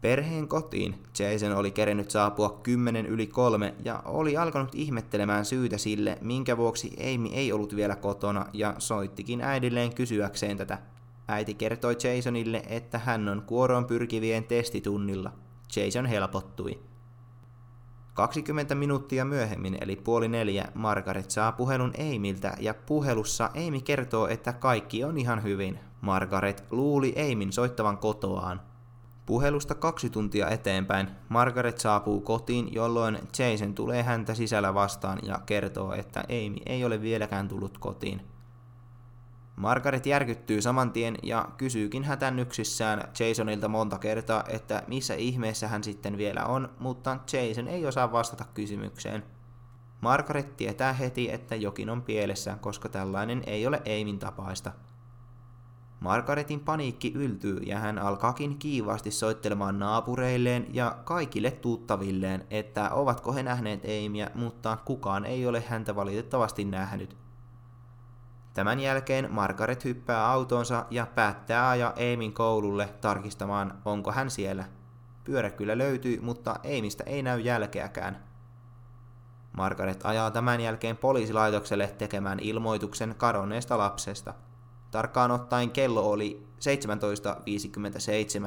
Perheen 0.00 0.48
kotiin 0.48 1.02
Jason 1.18 1.52
oli 1.52 1.70
kerennyt 1.70 2.10
saapua 2.10 2.60
kymmenen 2.62 3.06
yli 3.06 3.26
kolme 3.26 3.74
ja 3.84 4.02
oli 4.04 4.36
alkanut 4.36 4.74
ihmettelemään 4.74 5.44
syytä 5.44 5.78
sille, 5.78 6.18
minkä 6.20 6.56
vuoksi 6.56 6.96
Amy 7.00 7.28
ei 7.28 7.52
ollut 7.52 7.76
vielä 7.76 7.96
kotona 7.96 8.46
ja 8.52 8.74
soittikin 8.78 9.40
äidilleen 9.40 9.94
kysyäkseen 9.94 10.56
tätä 10.56 10.78
Äiti 11.28 11.54
kertoi 11.54 11.96
Jasonille, 12.04 12.62
että 12.68 12.98
hän 12.98 13.28
on 13.28 13.42
kuoroon 13.42 13.84
pyrkivien 13.84 14.44
testitunnilla. 14.44 15.32
Jason 15.76 16.06
helpottui. 16.06 16.82
20 18.14 18.74
minuuttia 18.74 19.24
myöhemmin, 19.24 19.78
eli 19.80 19.96
puoli 19.96 20.28
neljä, 20.28 20.64
Margaret 20.74 21.30
saa 21.30 21.52
puhelun 21.52 21.92
Eimiltä 21.98 22.56
ja 22.60 22.74
puhelussa 22.74 23.50
Amy 23.66 23.80
kertoo, 23.80 24.28
että 24.28 24.52
kaikki 24.52 25.04
on 25.04 25.18
ihan 25.18 25.42
hyvin. 25.42 25.78
Margaret 26.00 26.64
luuli 26.70 27.12
Eimin 27.16 27.52
soittavan 27.52 27.98
kotoaan. 27.98 28.60
Puhelusta 29.26 29.74
kaksi 29.74 30.10
tuntia 30.10 30.48
eteenpäin 30.48 31.08
Margaret 31.28 31.78
saapuu 31.78 32.20
kotiin, 32.20 32.74
jolloin 32.74 33.18
Jason 33.38 33.74
tulee 33.74 34.02
häntä 34.02 34.34
sisällä 34.34 34.74
vastaan 34.74 35.18
ja 35.22 35.40
kertoo, 35.46 35.92
että 35.92 36.20
Amy 36.20 36.56
ei 36.66 36.84
ole 36.84 37.02
vieläkään 37.02 37.48
tullut 37.48 37.78
kotiin. 37.78 38.33
Margaret 39.56 40.06
järkyttyy 40.06 40.62
saman 40.62 40.92
tien 40.92 41.16
ja 41.22 41.48
kysyykin 41.56 42.04
hätännyksissään 42.04 43.08
Jasonilta 43.20 43.68
monta 43.68 43.98
kertaa, 43.98 44.44
että 44.48 44.82
missä 44.86 45.14
ihmeessä 45.14 45.68
hän 45.68 45.84
sitten 45.84 46.16
vielä 46.18 46.44
on, 46.44 46.68
mutta 46.78 47.18
Jason 47.32 47.68
ei 47.68 47.86
osaa 47.86 48.12
vastata 48.12 48.44
kysymykseen. 48.54 49.22
Margaret 50.00 50.56
tietää 50.56 50.92
heti, 50.92 51.30
että 51.30 51.56
jokin 51.56 51.90
on 51.90 52.02
pielessä, 52.02 52.58
koska 52.60 52.88
tällainen 52.88 53.42
ei 53.46 53.66
ole 53.66 53.82
Eimin 53.84 54.18
tapaista. 54.18 54.72
Margaretin 56.00 56.60
paniikki 56.60 57.12
yltyy 57.14 57.56
ja 57.56 57.78
hän 57.78 57.98
alkaakin 57.98 58.58
kiivaasti 58.58 59.10
soittelemaan 59.10 59.78
naapureilleen 59.78 60.66
ja 60.72 60.98
kaikille 61.04 61.50
tuttavilleen, 61.50 62.46
että 62.50 62.90
ovatko 62.90 63.32
he 63.32 63.42
nähneet 63.42 63.84
Eimiä, 63.84 64.30
mutta 64.34 64.78
kukaan 64.84 65.24
ei 65.24 65.46
ole 65.46 65.64
häntä 65.68 65.96
valitettavasti 65.96 66.64
nähnyt. 66.64 67.23
Tämän 68.54 68.80
jälkeen 68.80 69.32
Margaret 69.32 69.84
hyppää 69.84 70.30
autoonsa 70.30 70.86
ja 70.90 71.06
päättää 71.06 71.70
ajaa 71.70 71.92
Eimin 71.96 72.32
koululle 72.32 72.88
tarkistamaan, 73.00 73.78
onko 73.84 74.12
hän 74.12 74.30
siellä. 74.30 74.64
Pyörä 75.24 75.50
kyllä 75.50 75.78
löytyy, 75.78 76.20
mutta 76.20 76.56
Eimistä 76.62 77.04
ei 77.06 77.22
näy 77.22 77.40
jälkeäkään. 77.40 78.24
Margaret 79.56 80.00
ajaa 80.04 80.30
tämän 80.30 80.60
jälkeen 80.60 80.96
poliisilaitokselle 80.96 81.94
tekemään 81.98 82.40
ilmoituksen 82.40 83.14
kadonneesta 83.18 83.78
lapsesta. 83.78 84.34
Tarkkaan 84.90 85.30
ottaen 85.30 85.70
kello 85.70 86.10
oli 86.10 86.46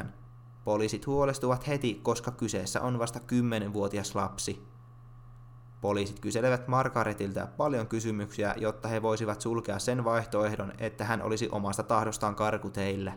17.57. 0.02 0.06
Poliisit 0.64 1.08
huolestuvat 1.08 1.68
heti, 1.68 2.00
koska 2.04 2.32
kyseessä 2.32 2.82
on 2.82 3.00
vasta 3.00 3.20
10-vuotias 3.20 4.16
lapsi. 4.16 4.68
Poliisit 5.82 6.20
kyselevät 6.20 6.68
Margaretilta 6.68 7.48
paljon 7.58 7.88
kysymyksiä, 7.88 8.56
jotta 8.58 8.88
he 8.88 9.02
voisivat 9.02 9.42
sulkea 9.42 9.80
sen 9.80 10.04
vaihtoehdon, 10.04 10.74
että 10.78 11.06
hän 11.06 11.22
olisi 11.22 11.50
omasta 11.52 11.84
tahdostaan 11.84 12.36
karkuteille. 12.36 13.14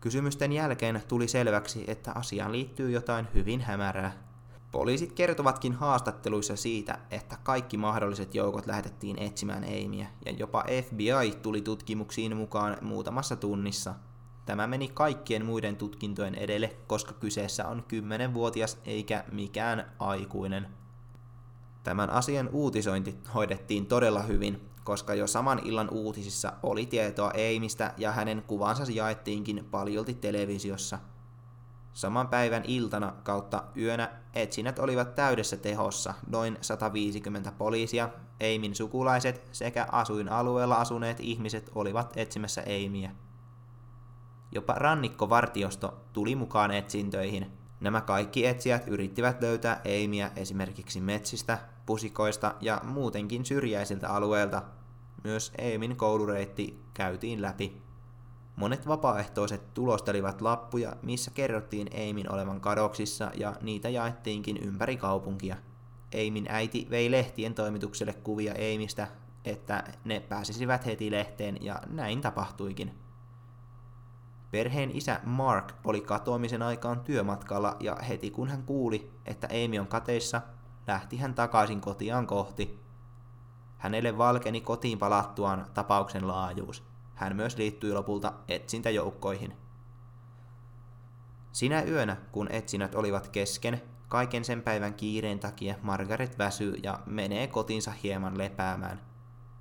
Kysymysten 0.00 0.52
jälkeen 0.52 1.02
tuli 1.08 1.28
selväksi, 1.28 1.84
että 1.86 2.12
asiaan 2.14 2.52
liittyy 2.52 2.90
jotain 2.90 3.28
hyvin 3.34 3.60
hämärää. 3.60 4.12
Poliisit 4.72 5.12
kertovatkin 5.12 5.72
haastatteluissa 5.72 6.56
siitä, 6.56 6.98
että 7.10 7.36
kaikki 7.42 7.76
mahdolliset 7.76 8.34
joukot 8.34 8.66
lähetettiin 8.66 9.18
etsimään 9.18 9.64
Amyä, 9.64 10.06
ja 10.26 10.32
jopa 10.32 10.64
FBI 10.86 11.38
tuli 11.42 11.60
tutkimuksiin 11.60 12.36
mukaan 12.36 12.76
muutamassa 12.80 13.36
tunnissa. 13.36 13.94
Tämä 14.46 14.66
meni 14.66 14.88
kaikkien 14.88 15.46
muiden 15.46 15.76
tutkintojen 15.76 16.34
edelle, 16.34 16.76
koska 16.86 17.12
kyseessä 17.12 17.68
on 17.68 17.84
10-vuotias 17.92 18.78
eikä 18.84 19.24
mikään 19.32 19.92
aikuinen. 19.98 20.79
Tämän 21.82 22.10
asian 22.10 22.48
uutisointi 22.52 23.18
hoidettiin 23.34 23.86
todella 23.86 24.22
hyvin, 24.22 24.70
koska 24.84 25.14
jo 25.14 25.26
saman 25.26 25.58
illan 25.64 25.88
uutisissa 25.90 26.52
oli 26.62 26.86
tietoa 26.86 27.30
Eimistä 27.30 27.94
ja 27.96 28.12
hänen 28.12 28.42
kuvansa 28.46 28.92
jaettiinkin 28.92 29.68
paljolti 29.70 30.14
televisiossa. 30.14 30.98
Saman 31.92 32.28
päivän 32.28 32.62
iltana 32.66 33.12
kautta 33.22 33.64
yönä 33.76 34.08
etsinnät 34.34 34.78
olivat 34.78 35.14
täydessä 35.14 35.56
tehossa, 35.56 36.14
noin 36.26 36.58
150 36.60 37.52
poliisia, 37.52 38.08
Eimin 38.40 38.74
sukulaiset 38.74 39.48
sekä 39.52 39.86
asuinalueella 39.92 40.74
asuneet 40.74 41.20
ihmiset 41.20 41.70
olivat 41.74 42.12
etsimässä 42.16 42.62
Eimiä. 42.62 43.10
Jopa 44.52 44.74
rannikkovartiosto 44.74 46.00
tuli 46.12 46.36
mukaan 46.36 46.70
etsintöihin, 46.70 47.59
Nämä 47.80 48.00
kaikki 48.00 48.46
etsijät 48.46 48.88
yrittivät 48.88 49.42
löytää 49.42 49.80
Eimiä 49.84 50.30
esimerkiksi 50.36 51.00
metsistä, 51.00 51.58
pusikoista 51.86 52.54
ja 52.60 52.80
muutenkin 52.84 53.44
syrjäisiltä 53.44 54.08
alueilta. 54.08 54.62
Myös 55.24 55.52
Eimin 55.58 55.96
koulureitti 55.96 56.82
käytiin 56.94 57.42
läpi. 57.42 57.82
Monet 58.56 58.88
vapaaehtoiset 58.88 59.74
tulostelivat 59.74 60.40
lappuja, 60.40 60.96
missä 61.02 61.30
kerrottiin 61.30 61.88
Eimin 61.90 62.32
olevan 62.32 62.60
kadoksissa 62.60 63.30
ja 63.34 63.56
niitä 63.60 63.88
jaettiinkin 63.88 64.56
ympäri 64.56 64.96
kaupunkia. 64.96 65.56
Eimin 66.12 66.46
äiti 66.48 66.86
vei 66.90 67.10
lehtien 67.10 67.54
toimitukselle 67.54 68.12
kuvia 68.12 68.54
Eimistä, 68.54 69.08
että 69.44 69.84
ne 70.04 70.20
pääsisivät 70.20 70.86
heti 70.86 71.10
lehteen 71.10 71.64
ja 71.64 71.80
näin 71.90 72.20
tapahtuikin. 72.20 72.94
Perheen 74.50 74.90
isä 74.96 75.20
Mark 75.24 75.72
oli 75.84 76.00
katoamisen 76.00 76.62
aikaan 76.62 77.00
työmatkalla 77.00 77.76
ja 77.80 77.96
heti 78.08 78.30
kun 78.30 78.48
hän 78.48 78.62
kuuli, 78.62 79.12
että 79.26 79.48
Amy 79.50 79.78
on 79.78 79.86
kateissa, 79.86 80.42
lähti 80.86 81.16
hän 81.16 81.34
takaisin 81.34 81.80
kotiaan 81.80 82.26
kohti. 82.26 82.80
Hänelle 83.78 84.18
valkeni 84.18 84.60
kotiin 84.60 84.98
palattuaan 84.98 85.66
tapauksen 85.74 86.28
laajuus. 86.28 86.84
Hän 87.14 87.36
myös 87.36 87.56
liittyi 87.56 87.92
lopulta 87.92 88.32
etsintäjoukkoihin. 88.48 89.56
Sinä 91.52 91.82
yönä, 91.82 92.16
kun 92.32 92.48
etsinnät 92.50 92.94
olivat 92.94 93.28
kesken, 93.28 93.80
Kaiken 94.10 94.44
sen 94.44 94.62
päivän 94.62 94.94
kiireen 94.94 95.38
takia 95.38 95.74
Margaret 95.82 96.38
väsyy 96.38 96.74
ja 96.82 96.98
menee 97.06 97.46
kotinsa 97.46 97.90
hieman 97.90 98.38
lepäämään. 98.38 99.00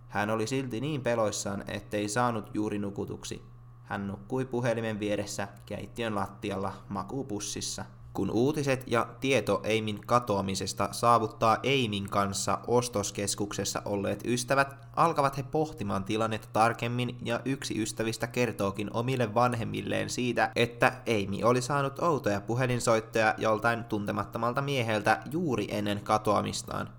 Hän 0.07 0.29
oli 0.29 0.47
silti 0.47 0.81
niin 0.81 1.01
peloissaan, 1.01 1.63
ettei 1.67 2.09
saanut 2.09 2.51
juuri 2.53 2.79
nukutuksi. 2.79 3.41
Hän 3.89 4.07
nukkui 4.07 4.45
puhelimen 4.45 4.99
vieressä 4.99 5.47
keittiön 5.65 6.15
lattialla 6.15 6.73
makuupussissa. 6.89 7.85
Kun 8.13 8.31
uutiset 8.31 8.83
ja 8.87 9.07
tieto 9.19 9.61
Eimin 9.63 10.01
katoamisesta 10.05 10.89
saavuttaa 10.91 11.57
Eimin 11.63 12.09
kanssa 12.09 12.59
ostoskeskuksessa 12.67 13.81
olleet 13.85 14.23
ystävät, 14.25 14.87
alkavat 14.95 15.37
he 15.37 15.43
pohtimaan 15.43 16.03
tilannetta 16.03 16.47
tarkemmin 16.53 17.17
ja 17.25 17.41
yksi 17.45 17.81
ystävistä 17.81 18.27
kertookin 18.27 18.89
omille 18.93 19.33
vanhemmilleen 19.33 20.09
siitä, 20.09 20.51
että 20.55 20.93
Eimi 21.05 21.43
oli 21.43 21.61
saanut 21.61 21.99
outoja 21.99 22.41
puhelinsoittoja 22.41 23.35
joltain 23.37 23.83
tuntemattomalta 23.83 24.61
mieheltä 24.61 25.21
juuri 25.31 25.67
ennen 25.71 26.01
katoamistaan. 26.03 26.89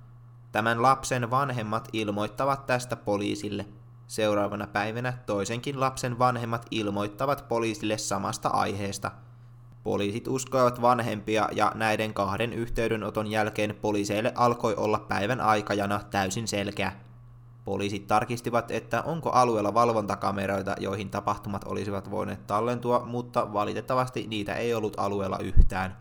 Tämän 0.53 0.83
lapsen 0.83 1.31
vanhemmat 1.31 1.89
ilmoittavat 1.93 2.67
tästä 2.67 2.97
poliisille. 2.97 3.67
Seuraavana 4.11 4.67
päivänä 4.67 5.13
toisenkin 5.27 5.81
lapsen 5.81 6.19
vanhemmat 6.19 6.67
ilmoittavat 6.71 7.49
poliisille 7.49 7.99
samasta 7.99 8.49
aiheesta– 8.49 9.11
Poliisit 9.83 10.29
uskoivat 10.29 10.83
vanhempia 10.83 11.49
ja 11.53 11.73
näiden 11.75 12.15
kahden 12.15 12.53
yhteydenoton 12.53 13.27
jälkeen 13.27 13.75
poliiseille 13.81 14.33
alkoi 14.35 14.75
olla 14.77 14.99
päivän 14.99 15.41
aikajana 15.41 16.01
täysin 16.11 16.49
selkeä. 16.49 16.93
Poliisit 17.65 18.07
tarkistivat, 18.07 18.71
että 18.71 19.03
onko 19.03 19.31
alueella 19.31 19.75
valvontakameroita, 19.75 20.75
joihin 20.81 21.11
tapahtumat 21.11 21.65
olisivat 21.65 22.11
voineet 22.11 22.47
tallentua, 22.47 23.03
mutta 23.07 23.53
valitettavasti 23.53 24.27
niitä 24.27 24.55
ei 24.55 24.75
ollut 24.75 24.95
alueella 24.97 25.39
yhtään. 25.39 25.97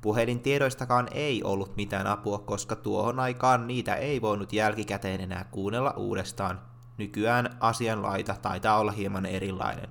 Puhelintiedoistakaan 0.00 1.08
ei 1.12 1.42
ollut 1.44 1.76
mitään 1.76 2.06
apua, 2.06 2.38
koska 2.38 2.76
tuohon 2.76 3.20
aikaan 3.20 3.66
niitä 3.66 3.94
ei 3.94 4.20
voinut 4.20 4.52
jälkikäteen 4.52 5.20
enää 5.20 5.44
kuunnella 5.50 5.90
uudestaan. 5.90 6.60
Nykyään 6.98 7.56
asianlaita 7.60 8.36
taitaa 8.42 8.78
olla 8.78 8.92
hieman 8.92 9.26
erilainen. 9.26 9.88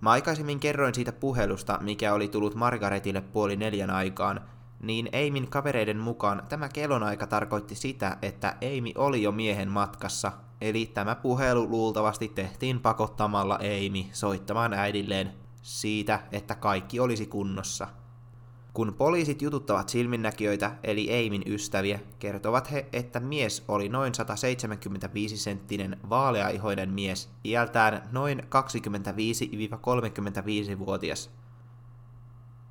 Mä 0.00 0.10
aikaisemmin 0.10 0.60
kerroin 0.60 0.94
siitä 0.94 1.12
puhelusta, 1.12 1.78
mikä 1.80 2.14
oli 2.14 2.28
tullut 2.28 2.54
Margaretille 2.54 3.20
puoli 3.20 3.56
neljän 3.56 3.90
aikaan, 3.90 4.40
niin 4.82 5.08
Eimin 5.12 5.50
kavereiden 5.50 5.98
mukaan 5.98 6.42
tämä 6.48 6.68
kellonaika 6.68 7.26
tarkoitti 7.26 7.74
sitä, 7.74 8.16
että 8.22 8.56
Eimi 8.60 8.92
oli 8.96 9.22
jo 9.22 9.32
miehen 9.32 9.68
matkassa, 9.68 10.32
eli 10.60 10.90
tämä 10.94 11.14
puhelu 11.14 11.70
luultavasti 11.70 12.28
tehtiin 12.28 12.80
pakottamalla 12.80 13.58
Eimi 13.58 14.10
soittamaan 14.12 14.72
äidilleen 14.72 15.32
siitä, 15.62 16.20
että 16.32 16.54
kaikki 16.54 17.00
olisi 17.00 17.26
kunnossa. 17.26 17.88
Kun 18.78 18.94
poliisit 18.94 19.42
jututtavat 19.42 19.88
silminnäkijöitä, 19.88 20.74
eli 20.84 21.10
Eimin 21.10 21.42
ystäviä, 21.46 22.00
kertovat 22.18 22.72
he, 22.72 22.86
että 22.92 23.20
mies 23.20 23.64
oli 23.68 23.88
noin 23.88 24.12
175-senttinen 24.12 25.96
vaaleaihoinen 26.10 26.92
mies, 26.92 27.30
iältään 27.44 28.08
noin 28.12 28.42
25-35-vuotias. 28.42 31.30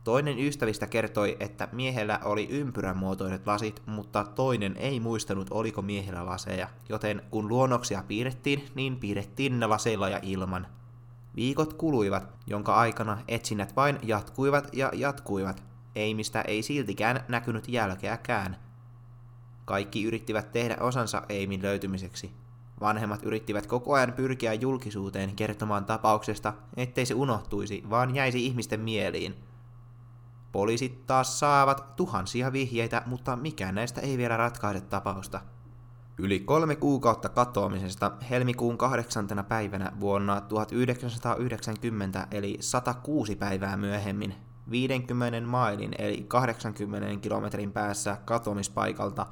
Toinen 0.03 0.39
ystävistä 0.39 0.87
kertoi, 0.87 1.37
että 1.39 1.67
miehellä 1.71 2.19
oli 2.23 2.47
ympyränmuotoiset 2.49 3.47
lasit, 3.47 3.81
mutta 3.85 4.23
toinen 4.23 4.77
ei 4.77 4.99
muistanut 4.99 5.47
oliko 5.51 5.81
miehellä 5.81 6.25
laseja, 6.25 6.67
joten 6.89 7.21
kun 7.31 7.47
luonnoksia 7.47 8.03
piirrettiin, 8.07 8.63
niin 8.75 8.97
piirrettiin 8.97 9.59
ne 9.59 9.67
laseilla 9.67 10.09
ja 10.09 10.19
ilman. 10.21 10.67
Viikot 11.35 11.73
kuluivat, 11.73 12.29
jonka 12.47 12.75
aikana 12.75 13.17
etsinnät 13.27 13.75
vain 13.75 13.99
jatkuivat 14.03 14.69
ja 14.73 14.91
jatkuivat, 14.93 15.66
ei 15.97 16.13
mistä 16.13 16.41
ei 16.41 16.63
siltikään 16.63 17.23
näkynyt 17.27 17.67
jälkeäkään. 17.67 18.57
Kaikki 19.65 20.03
yrittivät 20.03 20.51
tehdä 20.51 20.77
osansa 20.79 21.21
Eimin 21.29 21.61
löytymiseksi. 21.61 22.31
Vanhemmat 22.81 23.23
yrittivät 23.23 23.67
koko 23.67 23.93
ajan 23.93 24.13
pyrkiä 24.13 24.53
julkisuuteen 24.53 25.35
kertomaan 25.35 25.85
tapauksesta, 25.85 26.53
ettei 26.77 27.05
se 27.05 27.13
unohtuisi, 27.13 27.83
vaan 27.89 28.15
jäisi 28.15 28.45
ihmisten 28.45 28.79
mieliin. 28.79 29.35
Poliisit 30.51 31.05
taas 31.05 31.39
saavat 31.39 31.95
tuhansia 31.95 32.53
vihjeitä, 32.53 33.03
mutta 33.05 33.35
mikään 33.35 33.75
näistä 33.75 34.01
ei 34.01 34.17
vielä 34.17 34.37
ratkaise 34.37 34.81
tapausta. 34.81 35.39
Yli 36.17 36.39
kolme 36.39 36.75
kuukautta 36.75 37.29
katoamisesta 37.29 38.11
helmikuun 38.29 38.77
kahdeksantena 38.77 39.43
päivänä 39.43 39.91
vuonna 39.99 40.41
1990 40.41 42.27
eli 42.31 42.57
106 42.59 43.35
päivää 43.35 43.77
myöhemmin 43.77 44.46
50 44.71 45.41
mailin 45.41 45.91
eli 45.97 46.25
80 46.27 47.21
kilometrin 47.21 47.71
päässä 47.71 48.17
katoamispaikalta 48.25 49.25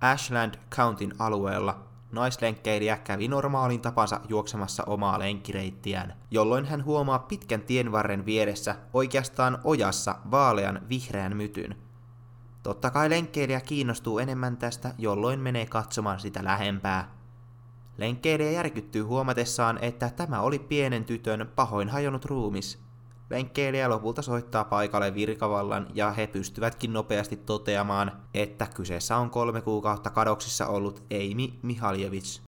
Ashland 0.00 0.54
Countyn 0.70 1.14
alueella 1.18 1.84
naislenkkeilijä 2.12 2.96
kävi 2.96 3.28
normaalin 3.28 3.80
tapansa 3.80 4.20
juoksemassa 4.28 4.84
omaa 4.86 5.18
lenkkireittiään, 5.18 6.14
jolloin 6.30 6.64
hän 6.64 6.84
huomaa 6.84 7.18
pitkän 7.18 7.60
tienvarren 7.60 8.26
vieressä 8.26 8.76
oikeastaan 8.92 9.58
ojassa 9.64 10.14
vaalean 10.30 10.80
vihreän 10.88 11.36
mytyn. 11.36 11.76
Totta 12.62 12.90
kai 12.90 13.10
lenkkeilijä 13.10 13.60
kiinnostuu 13.60 14.18
enemmän 14.18 14.56
tästä, 14.56 14.94
jolloin 14.98 15.40
menee 15.40 15.66
katsomaan 15.66 16.20
sitä 16.20 16.44
lähempää. 16.44 17.10
Lenkkeilijä 17.98 18.50
järkyttyy 18.50 19.02
huomatessaan, 19.02 19.78
että 19.82 20.10
tämä 20.10 20.40
oli 20.40 20.58
pienen 20.58 21.04
tytön 21.04 21.50
pahoin 21.56 21.88
hajonnut 21.88 22.24
ruumis, 22.24 22.83
Lenkkeilijä 23.34 23.88
lopulta 23.88 24.22
soittaa 24.22 24.64
paikalle 24.64 25.14
virkavallan 25.14 25.86
ja 25.94 26.10
he 26.10 26.26
pystyvätkin 26.26 26.92
nopeasti 26.92 27.36
toteamaan, 27.36 28.12
että 28.34 28.66
kyseessä 28.74 29.16
on 29.16 29.30
kolme 29.30 29.60
kuukautta 29.60 30.10
kadoksissa 30.10 30.66
ollut 30.66 31.02
Eimi 31.10 31.58
Mihaljevits. 31.62 32.43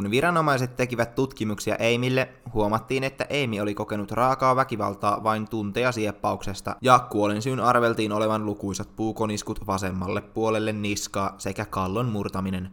Kun 0.00 0.10
viranomaiset 0.10 0.76
tekivät 0.76 1.14
tutkimuksia 1.14 1.76
Eimille, 1.76 2.28
huomattiin, 2.54 3.04
että 3.04 3.26
Eimi 3.30 3.60
oli 3.60 3.74
kokenut 3.74 4.10
raakaa 4.10 4.56
väkivaltaa 4.56 5.24
vain 5.24 5.48
tunteja 5.48 5.92
sieppauksesta, 5.92 6.76
ja 6.82 6.98
kuolinsyyn 6.98 7.60
arveltiin 7.60 8.12
olevan 8.12 8.46
lukuisat 8.46 8.96
puukoniskut 8.96 9.66
vasemmalle 9.66 10.20
puolelle 10.20 10.72
niskaa 10.72 11.34
sekä 11.38 11.64
kallon 11.64 12.06
murtaminen. 12.06 12.70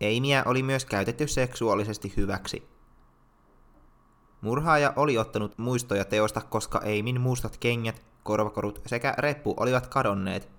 Eimiä 0.00 0.42
oli 0.46 0.62
myös 0.62 0.84
käytetty 0.84 1.28
seksuaalisesti 1.28 2.12
hyväksi. 2.16 2.68
Murhaaja 4.40 4.92
oli 4.96 5.18
ottanut 5.18 5.58
muistoja 5.58 6.04
teosta, 6.04 6.40
koska 6.40 6.80
Eimin 6.80 7.20
mustat 7.20 7.56
kengät, 7.56 8.02
korvakorut 8.22 8.80
sekä 8.86 9.14
reppu 9.18 9.54
olivat 9.56 9.86
kadonneet, 9.86 10.50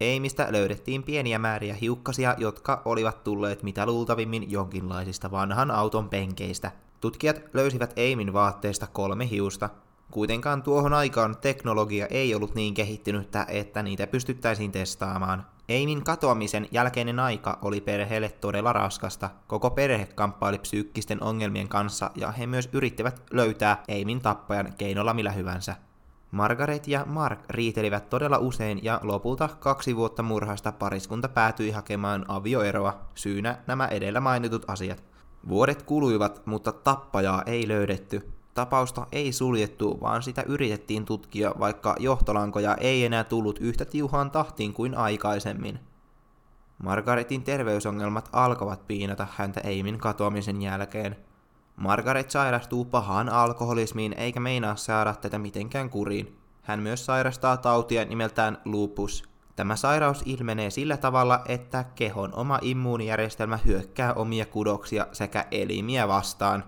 Eimistä 0.00 0.46
löydettiin 0.50 1.02
pieniä 1.02 1.38
määriä 1.38 1.74
hiukkasia, 1.74 2.34
jotka 2.38 2.82
olivat 2.84 3.24
tulleet 3.24 3.62
mitä 3.62 3.86
luultavimmin 3.86 4.50
jonkinlaisista 4.50 5.30
vanhan 5.30 5.70
auton 5.70 6.08
penkeistä. 6.08 6.72
Tutkijat 7.00 7.40
löysivät 7.54 7.92
Eimin 7.96 8.32
vaatteesta 8.32 8.86
kolme 8.86 9.30
hiusta. 9.30 9.70
Kuitenkaan 10.10 10.62
tuohon 10.62 10.92
aikaan 10.92 11.36
teknologia 11.36 12.06
ei 12.06 12.34
ollut 12.34 12.54
niin 12.54 12.74
kehittynyttä, 12.74 13.46
että 13.48 13.82
niitä 13.82 14.06
pystyttäisiin 14.06 14.72
testaamaan. 14.72 15.46
Eimin 15.68 16.04
katoamisen 16.04 16.68
jälkeinen 16.70 17.20
aika 17.20 17.58
oli 17.62 17.80
perheelle 17.80 18.28
todella 18.28 18.72
raskasta. 18.72 19.30
Koko 19.46 19.70
perhe 19.70 20.08
kamppaili 20.14 20.58
psyykkisten 20.58 21.22
ongelmien 21.22 21.68
kanssa 21.68 22.10
ja 22.14 22.32
he 22.32 22.46
myös 22.46 22.68
yrittivät 22.72 23.22
löytää 23.30 23.82
Eimin 23.88 24.20
tappajan 24.20 24.72
keinolla 24.78 25.14
millä 25.14 25.32
hyvänsä. 25.32 25.76
Margaret 26.30 26.88
ja 26.88 27.04
Mark 27.06 27.40
riitelivät 27.50 28.10
todella 28.10 28.38
usein 28.38 28.84
ja 28.84 29.00
lopulta 29.02 29.48
kaksi 29.48 29.96
vuotta 29.96 30.22
murhasta 30.22 30.72
pariskunta 30.72 31.28
päätyi 31.28 31.70
hakemaan 31.70 32.24
avioeroa, 32.28 33.00
syynä 33.14 33.58
nämä 33.66 33.86
edellä 33.86 34.20
mainitut 34.20 34.64
asiat. 34.70 35.04
Vuodet 35.48 35.82
kuluivat, 35.82 36.46
mutta 36.46 36.72
tappajaa 36.72 37.42
ei 37.46 37.68
löydetty. 37.68 38.32
Tapausta 38.54 39.06
ei 39.12 39.32
suljettu, 39.32 39.98
vaan 40.00 40.22
sitä 40.22 40.42
yritettiin 40.46 41.04
tutkia, 41.04 41.54
vaikka 41.58 41.96
johtolankoja 41.98 42.74
ei 42.74 43.04
enää 43.04 43.24
tullut 43.24 43.58
yhtä 43.58 43.84
tiuhaan 43.84 44.30
tahtiin 44.30 44.72
kuin 44.72 44.96
aikaisemmin. 44.96 45.78
Margaretin 46.82 47.42
terveysongelmat 47.42 48.28
alkavat 48.32 48.86
piinata 48.86 49.26
häntä 49.36 49.60
Eimin 49.60 49.98
katoamisen 49.98 50.62
jälkeen– 50.62 51.16
Margaret 51.76 52.30
sairastuu 52.30 52.84
pahaan 52.84 53.28
alkoholismiin 53.28 54.14
eikä 54.18 54.40
meinaa 54.40 54.76
saada 54.76 55.14
tätä 55.14 55.38
mitenkään 55.38 55.90
kuriin. 55.90 56.38
Hän 56.62 56.80
myös 56.80 57.06
sairastaa 57.06 57.56
tautia 57.56 58.04
nimeltään 58.04 58.58
lupus. 58.64 59.24
Tämä 59.56 59.76
sairaus 59.76 60.22
ilmenee 60.24 60.70
sillä 60.70 60.96
tavalla, 60.96 61.42
että 61.48 61.84
kehon 61.94 62.34
oma 62.34 62.58
immuunijärjestelmä 62.62 63.56
hyökkää 63.56 64.14
omia 64.14 64.46
kudoksia 64.46 65.06
sekä 65.12 65.44
elimiä 65.50 66.08
vastaan. 66.08 66.64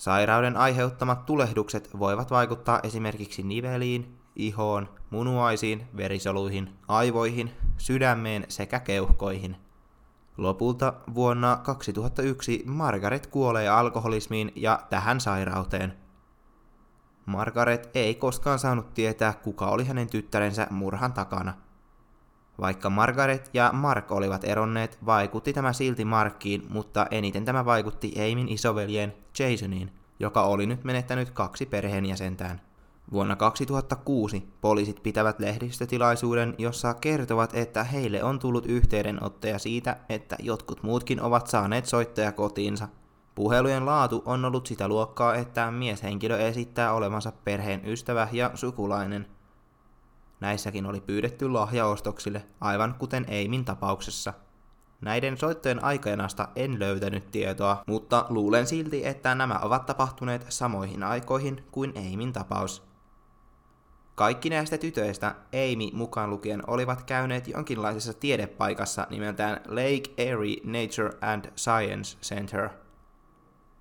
Sairauden 0.00 0.56
aiheuttamat 0.56 1.26
tulehdukset 1.26 1.90
voivat 1.98 2.30
vaikuttaa 2.30 2.80
esimerkiksi 2.82 3.42
niveliin, 3.42 4.18
ihoon, 4.36 4.88
munuaisiin, 5.10 5.86
verisoluihin, 5.96 6.70
aivoihin, 6.88 7.50
sydämeen 7.78 8.44
sekä 8.48 8.80
keuhkoihin. 8.80 9.63
Lopulta 10.36 10.92
vuonna 11.14 11.56
2001 11.56 12.62
Margaret 12.66 13.26
kuolee 13.26 13.68
alkoholismiin 13.68 14.52
ja 14.56 14.80
tähän 14.90 15.20
sairauteen. 15.20 15.94
Margaret 17.26 17.90
ei 17.94 18.14
koskaan 18.14 18.58
saanut 18.58 18.94
tietää, 18.94 19.32
kuka 19.32 19.66
oli 19.66 19.84
hänen 19.84 20.08
tyttärensä 20.08 20.66
murhan 20.70 21.12
takana. 21.12 21.54
Vaikka 22.60 22.90
Margaret 22.90 23.50
ja 23.52 23.70
Mark 23.72 24.12
olivat 24.12 24.44
eronneet, 24.44 24.98
vaikutti 25.06 25.52
tämä 25.52 25.72
silti 25.72 26.04
Markkiin, 26.04 26.66
mutta 26.68 27.06
eniten 27.10 27.44
tämä 27.44 27.64
vaikutti 27.64 28.12
Aimin 28.20 28.48
isoveljen 28.48 29.14
Jasoniin, 29.38 29.92
joka 30.20 30.42
oli 30.42 30.66
nyt 30.66 30.84
menettänyt 30.84 31.30
kaksi 31.30 31.66
perheenjäsentään. 31.66 32.60
Vuonna 33.12 33.36
2006 33.36 34.48
poliisit 34.60 35.02
pitävät 35.02 35.40
lehdistötilaisuuden, 35.40 36.54
jossa 36.58 36.94
kertovat, 36.94 37.54
että 37.54 37.84
heille 37.84 38.22
on 38.22 38.38
tullut 38.38 38.66
yhteydenottoja 38.66 39.58
siitä, 39.58 39.96
että 40.08 40.36
jotkut 40.42 40.82
muutkin 40.82 41.20
ovat 41.20 41.46
saaneet 41.46 41.86
soittaja 41.86 42.32
kotiinsa. 42.32 42.88
Puhelujen 43.34 43.86
laatu 43.86 44.22
on 44.26 44.44
ollut 44.44 44.66
sitä 44.66 44.88
luokkaa, 44.88 45.34
että 45.34 45.70
mieshenkilö 45.70 46.38
esittää 46.38 46.92
olevansa 46.92 47.32
perheen 47.44 47.80
ystävä 47.84 48.28
ja 48.32 48.50
sukulainen. 48.54 49.26
Näissäkin 50.40 50.86
oli 50.86 51.00
pyydetty 51.00 51.48
lahjaostoksille, 51.48 52.46
aivan 52.60 52.94
kuten 52.98 53.24
Eimin 53.28 53.64
tapauksessa. 53.64 54.34
Näiden 55.00 55.36
soittojen 55.36 55.84
aikajanasta 55.84 56.48
en 56.56 56.78
löytänyt 56.78 57.30
tietoa, 57.30 57.82
mutta 57.86 58.26
luulen 58.28 58.66
silti, 58.66 59.06
että 59.06 59.34
nämä 59.34 59.58
ovat 59.62 59.86
tapahtuneet 59.86 60.46
samoihin 60.48 61.02
aikoihin 61.02 61.64
kuin 61.72 61.92
Eimin 61.94 62.32
tapaus. 62.32 62.93
Kaikki 64.14 64.50
näistä 64.50 64.78
tytöistä, 64.78 65.34
Amy 65.52 65.90
mukaan 65.92 66.30
lukien, 66.30 66.62
olivat 66.66 67.02
käyneet 67.02 67.48
jonkinlaisessa 67.48 68.12
tiedepaikassa 68.12 69.06
nimeltään 69.10 69.60
Lake 69.68 70.14
Erie 70.18 70.56
Nature 70.64 71.18
and 71.20 71.44
Science 71.56 72.18
Center. 72.22 72.68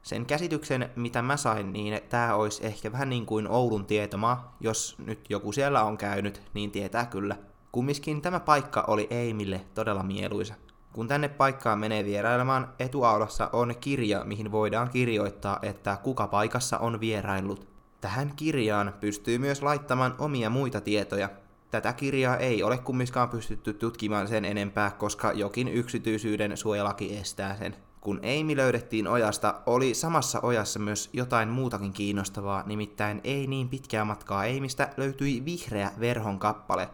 Sen 0.04 0.26
käsityksen, 0.26 0.90
mitä 0.96 1.22
mä 1.22 1.38
sain, 1.38 1.74
niin 1.74 2.02
tämä 2.10 2.36
olisi 2.36 2.66
ehkä 2.66 2.92
vähän 2.92 3.10
niin 3.10 3.26
kuin 3.26 3.48
Oulun 3.48 3.86
tietoma. 3.86 4.54
Jos 4.60 4.96
nyt 5.06 5.30
joku 5.30 5.52
siellä 5.52 5.84
on 5.84 5.98
käynyt, 5.98 6.42
niin 6.54 6.72
tietää 6.72 7.06
kyllä. 7.06 7.36
Kummiskin 7.72 8.22
tämä 8.22 8.40
paikka 8.40 8.84
oli 8.88 9.08
Eimille 9.10 9.62
todella 9.74 10.04
mieluisa. 10.04 10.56
Kun 10.94 11.08
tänne 11.08 11.28
paikkaan 11.28 11.80
menee 11.80 12.06
vierailemaan, 12.06 12.74
etuaulassa 12.80 13.50
on 13.54 13.76
kirja, 13.80 14.24
mihin 14.24 14.52
voidaan 14.52 14.90
kirjoittaa, 14.90 15.60
että 15.62 15.98
kuka 16.04 16.28
paikassa 16.28 16.78
on 16.78 17.00
vieraillut. 17.00 17.73
Tähän 18.04 18.34
kirjaan 18.36 18.94
pystyy 19.00 19.38
myös 19.38 19.62
laittamaan 19.62 20.16
omia 20.20 20.50
muita 20.50 20.82
tietoja. 20.82 21.30
Tätä 21.72 21.94
kirjaa 21.94 22.38
ei 22.38 22.64
ole 22.64 22.78
kummiskaan 22.78 23.30
pystytty 23.30 23.74
tutkimaan 23.74 24.28
sen 24.28 24.46
enempää, 24.46 24.92
koska 24.92 25.32
jokin 25.32 25.68
yksityisyyden 25.68 26.58
suojalaki 26.58 27.18
estää 27.18 27.58
sen. 27.58 27.76
Kun 28.02 28.22
Amy 28.24 28.58
löydettiin 28.58 29.08
ojasta, 29.08 29.62
oli 29.66 29.94
samassa 29.94 30.40
ojassa 30.42 30.80
myös 30.80 31.10
jotain 31.14 31.50
muutakin 31.50 31.94
kiinnostavaa, 31.94 32.64
nimittäin 32.66 33.22
ei 33.24 33.48
niin 33.48 33.70
pitkää 33.70 34.06
matkaa 34.06 34.42
Amystä 34.58 34.90
löytyi 34.98 35.46
vihreä 35.46 35.92
verhon 36.00 36.40
kappale. 36.40 36.90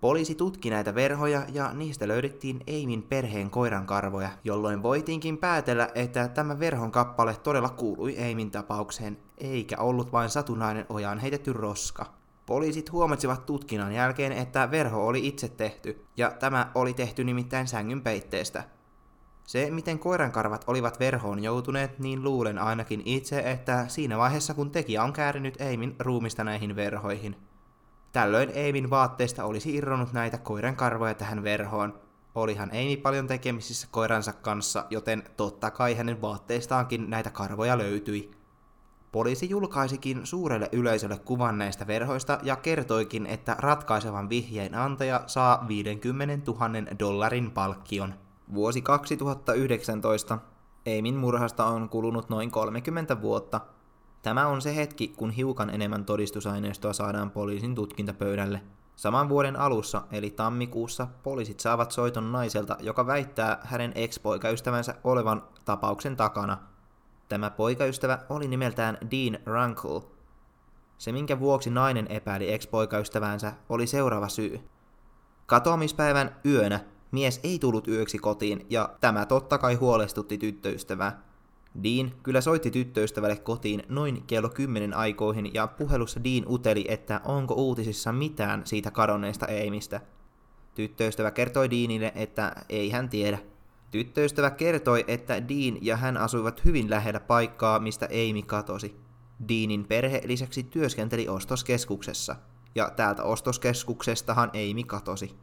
Poliisi 0.00 0.34
tutki 0.34 0.70
näitä 0.70 0.94
verhoja 0.94 1.42
ja 1.52 1.72
niistä 1.74 2.08
löydettiin 2.08 2.60
Eimin 2.66 3.02
perheen 3.02 3.50
koiran 3.50 3.86
karvoja, 3.86 4.30
jolloin 4.44 4.82
voitiinkin 4.82 5.38
päätellä, 5.38 5.88
että 5.94 6.28
tämä 6.28 6.58
verhon 6.58 6.92
kappale 6.92 7.36
todella 7.42 7.68
kuului 7.68 8.18
Eimin 8.18 8.50
tapaukseen, 8.50 9.18
eikä 9.38 9.76
ollut 9.78 10.12
vain 10.12 10.30
satunnainen 10.30 10.86
ojaan 10.88 11.18
heitetty 11.18 11.52
roska. 11.52 12.06
Poliisit 12.46 12.92
huomasivat 12.92 13.46
tutkinnan 13.46 13.92
jälkeen, 13.92 14.32
että 14.32 14.70
verho 14.70 15.06
oli 15.06 15.26
itse 15.26 15.48
tehty, 15.48 16.04
ja 16.16 16.30
tämä 16.30 16.70
oli 16.74 16.94
tehty 16.94 17.24
nimittäin 17.24 17.68
sängyn 17.68 18.02
peitteestä. 18.02 18.64
Se, 19.44 19.70
miten 19.70 19.98
koirankarvat 19.98 20.64
olivat 20.66 21.00
verhoon 21.00 21.44
joutuneet, 21.44 21.98
niin 21.98 22.24
luulen 22.24 22.58
ainakin 22.58 23.02
itse, 23.04 23.38
että 23.38 23.88
siinä 23.88 24.18
vaiheessa 24.18 24.54
kun 24.54 24.70
tekijä 24.70 25.02
on 25.02 25.12
käärinyt 25.12 25.60
Eimin 25.60 25.96
ruumista 25.98 26.44
näihin 26.44 26.76
verhoihin. 26.76 27.47
Tällöin 28.12 28.50
Eimin 28.50 28.90
vaatteista 28.90 29.44
olisi 29.44 29.74
irronnut 29.74 30.12
näitä 30.12 30.38
koirankarvoja 30.38 31.14
tähän 31.14 31.42
verhoon. 31.42 32.00
Olihan 32.34 32.70
Eimi 32.74 32.96
paljon 32.96 33.26
tekemisissä 33.26 33.88
koiransa 33.90 34.32
kanssa, 34.32 34.86
joten 34.90 35.22
totta 35.36 35.70
kai 35.70 35.94
hänen 35.94 36.20
vaatteistaankin 36.20 37.10
näitä 37.10 37.30
karvoja 37.30 37.78
löytyi. 37.78 38.30
Poliisi 39.12 39.50
julkaisikin 39.50 40.26
suurelle 40.26 40.68
yleisölle 40.72 41.18
kuvan 41.18 41.58
näistä 41.58 41.86
verhoista 41.86 42.38
ja 42.42 42.56
kertoikin, 42.56 43.26
että 43.26 43.56
ratkaisevan 43.58 44.28
vihjeen 44.28 44.74
antaja 44.74 45.22
saa 45.26 45.64
50 45.68 46.50
000 46.50 46.68
dollarin 46.98 47.50
palkkion. 47.50 48.14
Vuosi 48.54 48.82
2019. 48.82 50.38
Eimin 50.86 51.16
murhasta 51.16 51.66
on 51.66 51.88
kulunut 51.88 52.28
noin 52.28 52.50
30 52.50 53.20
vuotta. 53.20 53.60
Tämä 54.22 54.46
on 54.46 54.62
se 54.62 54.76
hetki, 54.76 55.08
kun 55.08 55.30
hiukan 55.30 55.70
enemmän 55.70 56.04
todistusaineistoa 56.04 56.92
saadaan 56.92 57.30
poliisin 57.30 57.74
tutkintapöydälle. 57.74 58.60
Saman 58.96 59.28
vuoden 59.28 59.56
alussa, 59.56 60.02
eli 60.12 60.30
tammikuussa, 60.30 61.08
poliisit 61.22 61.60
saavat 61.60 61.92
soiton 61.92 62.32
naiselta, 62.32 62.76
joka 62.80 63.06
väittää 63.06 63.58
hänen 63.62 63.92
ex-poikaystävänsä 63.94 64.94
olevan 65.04 65.42
tapauksen 65.64 66.16
takana. 66.16 66.58
Tämä 67.28 67.50
poikaystävä 67.50 68.18
oli 68.28 68.48
nimeltään 68.48 68.98
Dean 69.10 69.38
Runkle. 69.46 70.02
Se, 70.98 71.12
minkä 71.12 71.40
vuoksi 71.40 71.70
nainen 71.70 72.06
epäili 72.06 72.52
ex-poikaystävänsä, 72.52 73.52
oli 73.68 73.86
seuraava 73.86 74.28
syy. 74.28 74.60
Katoamispäivän 75.46 76.36
yönä 76.46 76.80
Mies 77.10 77.40
ei 77.44 77.58
tullut 77.58 77.88
yöksi 77.88 78.18
kotiin, 78.18 78.66
ja 78.70 78.88
tämä 79.00 79.26
totta 79.26 79.58
kai 79.58 79.74
huolestutti 79.74 80.38
tyttöystävää. 80.38 81.27
Dean 81.82 82.12
kyllä 82.22 82.40
soitti 82.40 82.70
tyttöystävälle 82.70 83.36
kotiin 83.36 83.82
noin 83.88 84.22
kello 84.26 84.48
10 84.48 84.94
aikoihin 84.94 85.54
ja 85.54 85.66
puhelussa 85.66 86.24
Dean 86.24 86.44
uteli, 86.48 86.84
että 86.88 87.20
onko 87.24 87.54
uutisissa 87.54 88.12
mitään 88.12 88.62
siitä 88.64 88.90
kadonneesta 88.90 89.46
Eimistä. 89.46 90.00
Tyttöystävä 90.74 91.30
kertoi 91.30 91.70
Deanille, 91.70 92.12
että 92.14 92.52
ei 92.68 92.90
hän 92.90 93.08
tiedä. 93.08 93.38
Tyttöystävä 93.90 94.50
kertoi, 94.50 95.04
että 95.08 95.48
Dean 95.48 95.78
ja 95.80 95.96
hän 95.96 96.16
asuivat 96.16 96.64
hyvin 96.64 96.90
lähellä 96.90 97.20
paikkaa, 97.20 97.78
mistä 97.78 98.06
Amy 98.06 98.42
katosi. 98.42 98.96
Deanin 99.48 99.84
perhe 99.84 100.22
lisäksi 100.24 100.62
työskenteli 100.62 101.28
ostoskeskuksessa, 101.28 102.36
ja 102.74 102.90
täältä 102.96 103.22
ostoskeskuksestahan 103.22 104.48
Amy 104.48 104.84
katosi. 104.84 105.34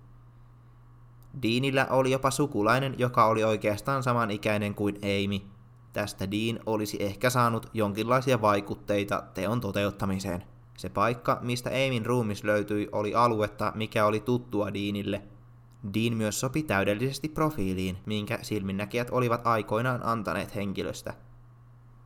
Deanillä 1.42 1.88
oli 1.90 2.12
jopa 2.12 2.32
sukulainen, 2.32 2.96
joka 2.98 3.26
oli 3.26 3.44
oikeastaan 3.44 4.04
samanikäinen 4.04 4.76
kuin 4.76 4.96
Amy. 4.96 5.55
Tästä 5.96 6.32
Dean 6.32 6.60
olisi 6.66 6.98
ehkä 7.00 7.30
saanut 7.30 7.70
jonkinlaisia 7.74 8.42
vaikutteita 8.42 9.24
teon 9.34 9.62
toteuttamiseen. 9.62 10.44
Se 10.78 10.90
paikka, 10.90 11.40
mistä 11.42 11.70
Amyn 11.70 12.06
ruumis 12.06 12.44
löytyi, 12.44 12.90
oli 12.92 13.16
aluetta, 13.16 13.72
mikä 13.76 14.06
oli 14.06 14.20
tuttua 14.20 14.74
Deanille. 14.74 15.22
Dean 15.94 16.18
myös 16.18 16.40
sopi 16.40 16.64
täydellisesti 16.64 17.30
profiiliin, 17.30 17.98
minkä 18.06 18.40
silminnäkijät 18.42 19.08
olivat 19.12 19.48
aikoinaan 19.48 20.02
antaneet 20.04 20.56
henkilöstä. 20.56 21.14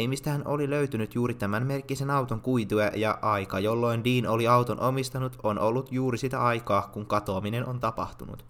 Amystähän 0.04 0.42
oli 0.44 0.70
löytynyt 0.70 1.14
juuri 1.14 1.34
tämän 1.34 1.66
merkkisen 1.66 2.10
auton 2.10 2.40
kuituja 2.40 2.90
ja 2.94 3.18
aika, 3.22 3.58
jolloin 3.58 4.04
Dean 4.04 4.26
oli 4.26 4.48
auton 4.48 4.80
omistanut, 4.80 5.38
on 5.42 5.58
ollut 5.58 5.92
juuri 5.92 6.18
sitä 6.18 6.42
aikaa, 6.42 6.82
kun 6.92 7.06
katoaminen 7.06 7.66
on 7.66 7.80
tapahtunut. 7.80 8.44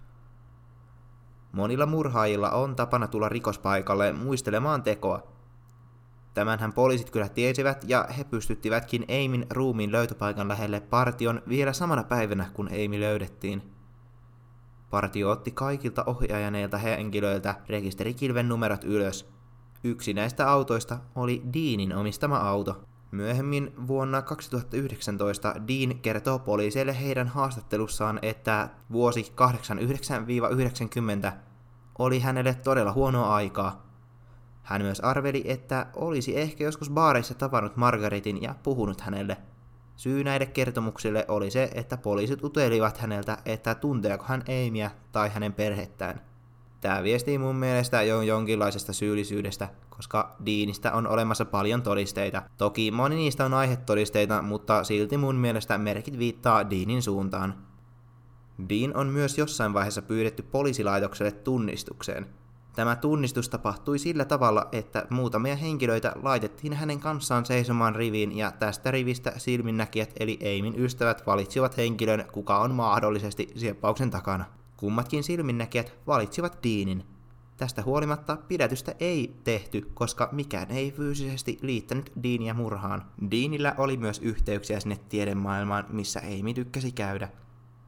Monilla 1.53 1.87
murhaajilla 1.87 2.51
on 2.51 2.77
tapana 2.77 3.09
tulla 3.09 3.29
rikospaikalle 3.29 4.13
muistelemaan 4.13 4.83
tekoa. 4.83 5.23
Tämänhän 6.35 6.73
poliisit 6.73 7.11
kyllä 7.11 7.29
tiesivät 7.29 7.85
ja 7.89 8.09
he 8.19 8.25
pystyttivätkin 8.25 9.05
Aimin 9.09 9.47
ruumiin 9.51 9.93
löytöpaikan 9.93 10.49
lähelle 10.49 10.81
partion 10.81 11.43
vielä 11.49 11.73
samana 11.73 12.05
päivänä, 12.05 12.51
kun 12.55 12.69
Amy 12.69 13.01
löydettiin. 13.01 13.63
Partio 14.91 15.31
otti 15.31 15.51
kaikilta 15.51 16.05
ohiajaneilta 16.05 16.79
henkilöiltä 16.79 17.55
rekisterikilven 17.69 18.49
numerot 18.49 18.85
ylös– 18.85 19.29
Yksi 19.85 20.15
näistä 20.15 20.51
autoista 20.51 20.99
oli 21.15 21.43
Deanin 21.55 21.97
omistama 21.97 22.37
auto. 22.37 22.85
Myöhemmin 23.11 23.75
vuonna 23.87 24.23
2019 24.23 25.55
Dean 25.69 25.99
kertoo 25.99 26.39
poliiseille 26.39 27.01
heidän 27.01 27.29
haastattelussaan, 27.29 28.19
että 28.23 28.69
vuosi 28.93 29.33
89-90 31.29 31.33
oli 31.99 32.21
hänelle 32.21 32.55
todella 32.55 32.93
huonoa 32.93 33.35
aikaa. 33.35 33.87
Hän 34.63 34.83
myös 34.83 35.01
arveli, 35.01 35.43
että 35.47 35.87
olisi 35.97 36.39
ehkä 36.39 36.65
joskus 36.65 36.91
baareissa 36.91 37.35
tavannut 37.35 37.77
Margaritin 37.77 38.43
ja 38.43 38.55
puhunut 38.63 39.01
hänelle. 39.01 39.37
Syy 39.97 40.25
näille 40.25 40.47
kertomuksille 40.47 41.25
oli 41.29 41.51
se, 41.51 41.71
että 41.75 41.97
poliisit 41.97 42.45
utelivat 42.45 42.99
häneltä, 42.99 43.39
että 43.45 43.75
tunteeko 43.75 44.25
hän 44.29 44.45
Amyä 44.49 44.91
tai 45.13 45.29
hänen 45.29 45.53
perhettään. 45.53 46.34
Tämä 46.85 47.03
viestii 47.03 47.39
mun 47.39 47.57
mielestä 47.57 48.03
jo 48.03 48.23
jonkinlaisesta 48.23 48.93
syyllisyydestä, 48.93 49.69
koska 49.91 50.37
Deanista 50.47 50.93
on 50.93 51.07
olemassa 51.07 51.45
paljon 51.45 51.83
todisteita. 51.83 52.43
Toki 52.57 52.91
moni 52.91 53.17
niistä 53.17 53.45
on 53.45 53.55
aihetodisteita, 53.55 54.43
mutta 54.43 54.85
silti 54.85 55.17
mun 55.17 55.35
mielestä 55.35 55.79
merkit 55.79 56.19
viittaa 56.19 56.71
Deanin 56.71 57.03
suuntaan. 57.03 57.55
Dean 58.69 58.97
on 58.97 59.07
myös 59.07 59.39
jossain 59.39 59.75
vaiheessa 59.75 60.03
pyydetty 60.03 60.43
poliisilaitokselle 60.43 61.33
tunnistukseen. 61.33 62.27
Tämä 62.77 62.97
tunnistus 62.97 63.49
tapahtui 63.49 63.99
sillä 63.99 64.25
tavalla, 64.25 64.69
että 64.73 65.07
muutamia 65.11 65.57
henkilöitä 65.57 66.13
laitettiin 66.23 66.73
hänen 66.73 67.01
kanssaan 67.01 67.47
seisomaan 67.47 67.95
riviin 67.95 68.37
ja 68.37 68.51
tästä 68.51 68.91
rivistä 68.91 69.33
silminnäkijät 69.37 70.13
eli 70.21 70.39
Eimin 70.41 70.75
ystävät 70.79 71.27
valitsivat 71.27 71.77
henkilön, 71.77 72.25
kuka 72.33 72.59
on 72.59 72.75
mahdollisesti 72.75 73.49
sieppauksen 73.57 74.11
takana. 74.11 74.45
Kummatkin 74.85 75.25
silminnäkijät 75.25 75.95
valitsivat 76.07 76.59
Deanin. 76.63 77.05
Tästä 77.57 77.83
huolimatta 77.83 78.37
pidätystä 78.37 78.95
ei 79.01 79.35
tehty, 79.45 79.91
koska 79.95 80.29
mikään 80.33 80.71
ei 80.71 80.93
fyysisesti 80.93 81.59
liittänyt 81.63 82.13
Deania 82.23 82.55
murhaan. 82.55 83.05
Deanillä 83.31 83.75
oli 83.79 83.97
myös 83.97 84.19
yhteyksiä 84.19 84.81
sinne 84.81 84.97
tiedemaailmaan, 85.09 85.87
missä 85.89 86.21
Amy 86.21 86.55
tykkäsi 86.55 86.93
käydä. 86.93 87.29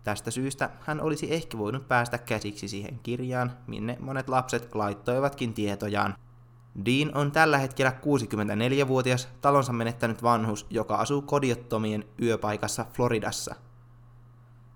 Tästä 0.04 0.30
syystä 0.30 0.70
hän 0.80 1.00
olisi 1.00 1.34
ehkä 1.34 1.58
voinut 1.58 1.88
päästä 1.88 2.18
käsiksi 2.18 2.68
siihen 2.68 3.00
kirjaan, 3.02 3.52
minne 3.66 3.96
monet 4.00 4.28
lapset 4.28 4.74
laittoivatkin 4.74 5.54
tietojaan. 5.54 6.14
Dean 6.84 7.14
on 7.14 7.32
tällä 7.32 7.58
hetkellä 7.58 7.92
64-vuotias 8.02 9.28
talonsa 9.40 9.72
menettänyt 9.72 10.22
vanhus, 10.22 10.66
joka 10.70 10.96
asuu 10.96 11.22
kodiottomien 11.22 12.04
yöpaikassa 12.22 12.86
Floridassa– 12.92 13.54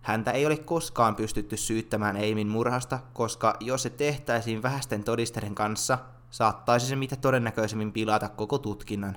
Häntä 0.00 0.30
ei 0.30 0.46
ole 0.46 0.56
koskaan 0.56 1.16
pystytty 1.16 1.56
syyttämään 1.56 2.16
Eimin 2.16 2.48
murhasta, 2.48 2.98
koska 3.12 3.56
jos 3.60 3.82
se 3.82 3.90
tehtäisiin 3.90 4.62
vähäisten 4.62 5.04
todisteiden 5.04 5.54
kanssa, 5.54 5.98
saattaisi 6.30 6.86
se 6.86 6.96
mitä 6.96 7.16
todennäköisemmin 7.16 7.92
pilata 7.92 8.28
koko 8.28 8.58
tutkinnan. 8.58 9.16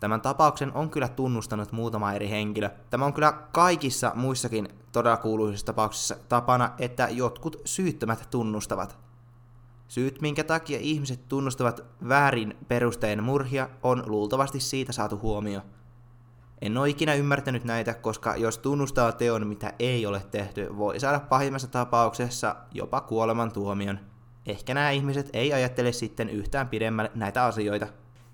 Tämän 0.00 0.20
tapauksen 0.20 0.72
on 0.72 0.90
kyllä 0.90 1.08
tunnustanut 1.08 1.72
muutama 1.72 2.12
eri 2.12 2.30
henkilö. 2.30 2.70
Tämä 2.90 3.04
on 3.04 3.12
kyllä 3.12 3.32
kaikissa 3.52 4.12
muissakin 4.14 4.68
todella 4.92 5.16
kuuluisissa 5.16 5.66
tapauksissa 5.66 6.16
tapana, 6.28 6.70
että 6.78 7.08
jotkut 7.10 7.56
syyttömät 7.64 8.28
tunnustavat. 8.30 8.98
Syyt, 9.88 10.20
minkä 10.20 10.44
takia 10.44 10.78
ihmiset 10.80 11.28
tunnustavat 11.28 11.84
väärin 12.08 12.56
perustein 12.68 13.22
murhia, 13.22 13.68
on 13.82 14.02
luultavasti 14.06 14.60
siitä 14.60 14.92
saatu 14.92 15.18
huomio. 15.18 15.60
En 16.62 16.78
ole 16.78 16.88
ikinä 16.88 17.14
ymmärtänyt 17.14 17.64
näitä, 17.64 17.94
koska 17.94 18.36
jos 18.36 18.58
tunnustaa 18.58 19.12
teon, 19.12 19.46
mitä 19.46 19.72
ei 19.78 20.06
ole 20.06 20.22
tehty, 20.30 20.76
voi 20.76 21.00
saada 21.00 21.20
pahimmassa 21.20 21.68
tapauksessa 21.68 22.56
jopa 22.72 23.00
kuolemantuomion. 23.00 23.98
Ehkä 24.46 24.74
nämä 24.74 24.90
ihmiset 24.90 25.30
ei 25.32 25.52
ajattele 25.52 25.92
sitten 25.92 26.28
yhtään 26.28 26.68
pidemmälle 26.68 27.10
näitä 27.14 27.44
asioita. 27.44 27.86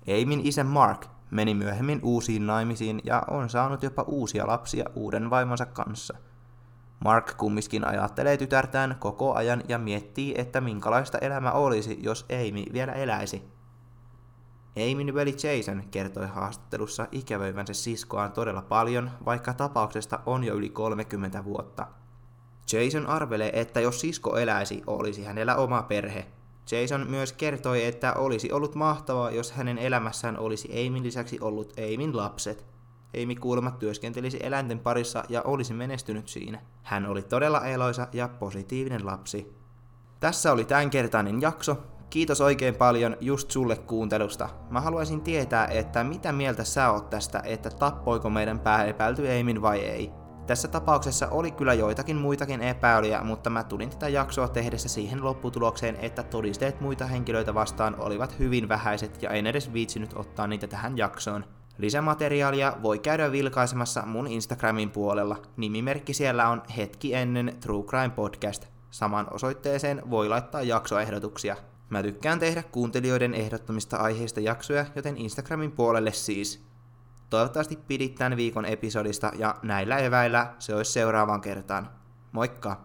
Eimin 0.07 0.41
isä 0.43 0.63
Mark 0.63 1.05
meni 1.31 1.53
myöhemmin 1.53 1.99
uusiin 2.03 2.47
naimisiin 2.47 3.01
ja 3.03 3.23
on 3.29 3.49
saanut 3.49 3.83
jopa 3.83 4.01
uusia 4.01 4.47
lapsia 4.47 4.85
uuden 4.95 5.29
vaimonsa 5.29 5.65
kanssa. 5.65 6.17
Mark 6.99 7.37
kummiskin 7.37 7.87
ajattelee 7.87 8.37
tytärtään 8.37 8.95
koko 8.99 9.33
ajan 9.33 9.63
ja 9.67 9.77
miettii, 9.77 10.33
että 10.37 10.61
minkälaista 10.61 11.17
elämä 11.17 11.51
olisi, 11.51 11.99
jos 12.01 12.25
Amy 12.31 12.63
vielä 12.73 12.93
eläisi. 12.93 13.58
Amyn 14.79 15.13
veli 15.13 15.35
Jason 15.43 15.83
kertoi 15.91 16.27
haastattelussa 16.27 17.07
ikävöivänsä 17.11 17.73
siskoaan 17.73 18.31
todella 18.31 18.61
paljon, 18.61 19.11
vaikka 19.25 19.53
tapauksesta 19.53 20.19
on 20.25 20.43
jo 20.43 20.55
yli 20.55 20.69
30 20.69 21.43
vuotta. 21.43 21.87
Jason 22.73 23.07
arvelee, 23.07 23.59
että 23.59 23.79
jos 23.79 24.01
sisko 24.01 24.37
eläisi, 24.37 24.83
olisi 24.87 25.23
hänellä 25.23 25.55
oma 25.55 25.83
perhe. 25.83 26.27
Jason 26.71 27.07
myös 27.09 27.33
kertoi, 27.33 27.85
että 27.85 28.13
olisi 28.13 28.51
ollut 28.51 28.75
mahtavaa, 28.75 29.31
jos 29.31 29.51
hänen 29.51 29.77
elämässään 29.77 30.39
olisi 30.39 30.87
Amin 30.87 31.03
lisäksi 31.03 31.37
ollut 31.41 31.73
Amin 31.77 32.17
lapset. 32.17 32.65
Amy 33.23 33.35
kuulemma 33.35 33.71
työskentelisi 33.71 34.39
eläinten 34.43 34.79
parissa 34.79 35.23
ja 35.29 35.41
olisi 35.41 35.73
menestynyt 35.73 36.27
siinä. 36.27 36.61
Hän 36.83 37.05
oli 37.05 37.21
todella 37.21 37.65
eloisa 37.65 38.07
ja 38.13 38.27
positiivinen 38.27 39.05
lapsi. 39.05 39.53
Tässä 40.19 40.51
oli 40.51 40.65
tämänkertainen 40.65 41.41
jakso. 41.41 41.77
Kiitos 42.09 42.41
oikein 42.41 42.75
paljon 42.75 43.17
just 43.21 43.51
sulle 43.51 43.75
kuuntelusta. 43.77 44.49
Mä 44.69 44.81
haluaisin 44.81 45.21
tietää, 45.21 45.67
että 45.67 46.03
mitä 46.03 46.31
mieltä 46.31 46.63
sä 46.63 46.91
oot 46.91 47.09
tästä, 47.09 47.41
että 47.45 47.69
tappoiko 47.69 48.29
meidän 48.29 48.59
pääepäilty 48.59 49.29
Eimin 49.29 49.61
vai 49.61 49.79
ei. 49.79 50.11
Tässä 50.47 50.67
tapauksessa 50.67 51.27
oli 51.27 51.51
kyllä 51.51 51.73
joitakin 51.73 52.17
muitakin 52.17 52.61
epäilyjä, 52.61 53.23
mutta 53.23 53.49
mä 53.49 53.63
tulin 53.63 53.89
tätä 53.89 54.09
jaksoa 54.09 54.47
tehdessä 54.47 54.89
siihen 54.89 55.23
lopputulokseen, 55.23 55.95
että 55.95 56.23
todisteet 56.23 56.81
muita 56.81 57.05
henkilöitä 57.05 57.53
vastaan 57.53 57.95
olivat 57.99 58.39
hyvin 58.39 58.69
vähäiset 58.69 59.23
ja 59.23 59.29
en 59.29 59.47
edes 59.47 59.73
viitsinyt 59.73 60.13
ottaa 60.15 60.47
niitä 60.47 60.67
tähän 60.67 60.97
jaksoon. 60.97 61.45
Lisämateriaalia 61.77 62.73
voi 62.83 62.99
käydä 62.99 63.31
vilkaisemassa 63.31 64.05
mun 64.05 64.27
Instagramin 64.27 64.89
puolella. 64.89 65.37
Nimimerkki 65.57 66.13
siellä 66.13 66.49
on 66.49 66.61
hetki 66.77 67.13
ennen 67.13 67.57
True 67.59 67.83
Crime 67.83 68.09
Podcast. 68.09 68.65
Saman 68.91 69.27
osoitteeseen 69.33 70.01
voi 70.09 70.29
laittaa 70.29 70.61
jaksoehdotuksia. 70.61 71.55
Mä 71.89 72.03
tykkään 72.03 72.39
tehdä 72.39 72.63
kuuntelijoiden 72.63 73.33
ehdottomista 73.33 73.97
aiheista 73.97 74.39
jaksoja, 74.39 74.85
joten 74.95 75.17
Instagramin 75.17 75.71
puolelle 75.71 76.11
siis. 76.11 76.65
Toivottavasti 77.29 77.79
pidit 77.87 78.15
tämän 78.15 78.37
viikon 78.37 78.65
episodista 78.65 79.31
ja 79.37 79.55
näillä 79.63 79.97
eväillä 79.97 80.53
se 80.59 80.75
olisi 80.75 80.91
seuraavaan 80.91 81.41
kertaan. 81.41 81.89
Moikka! 82.31 82.77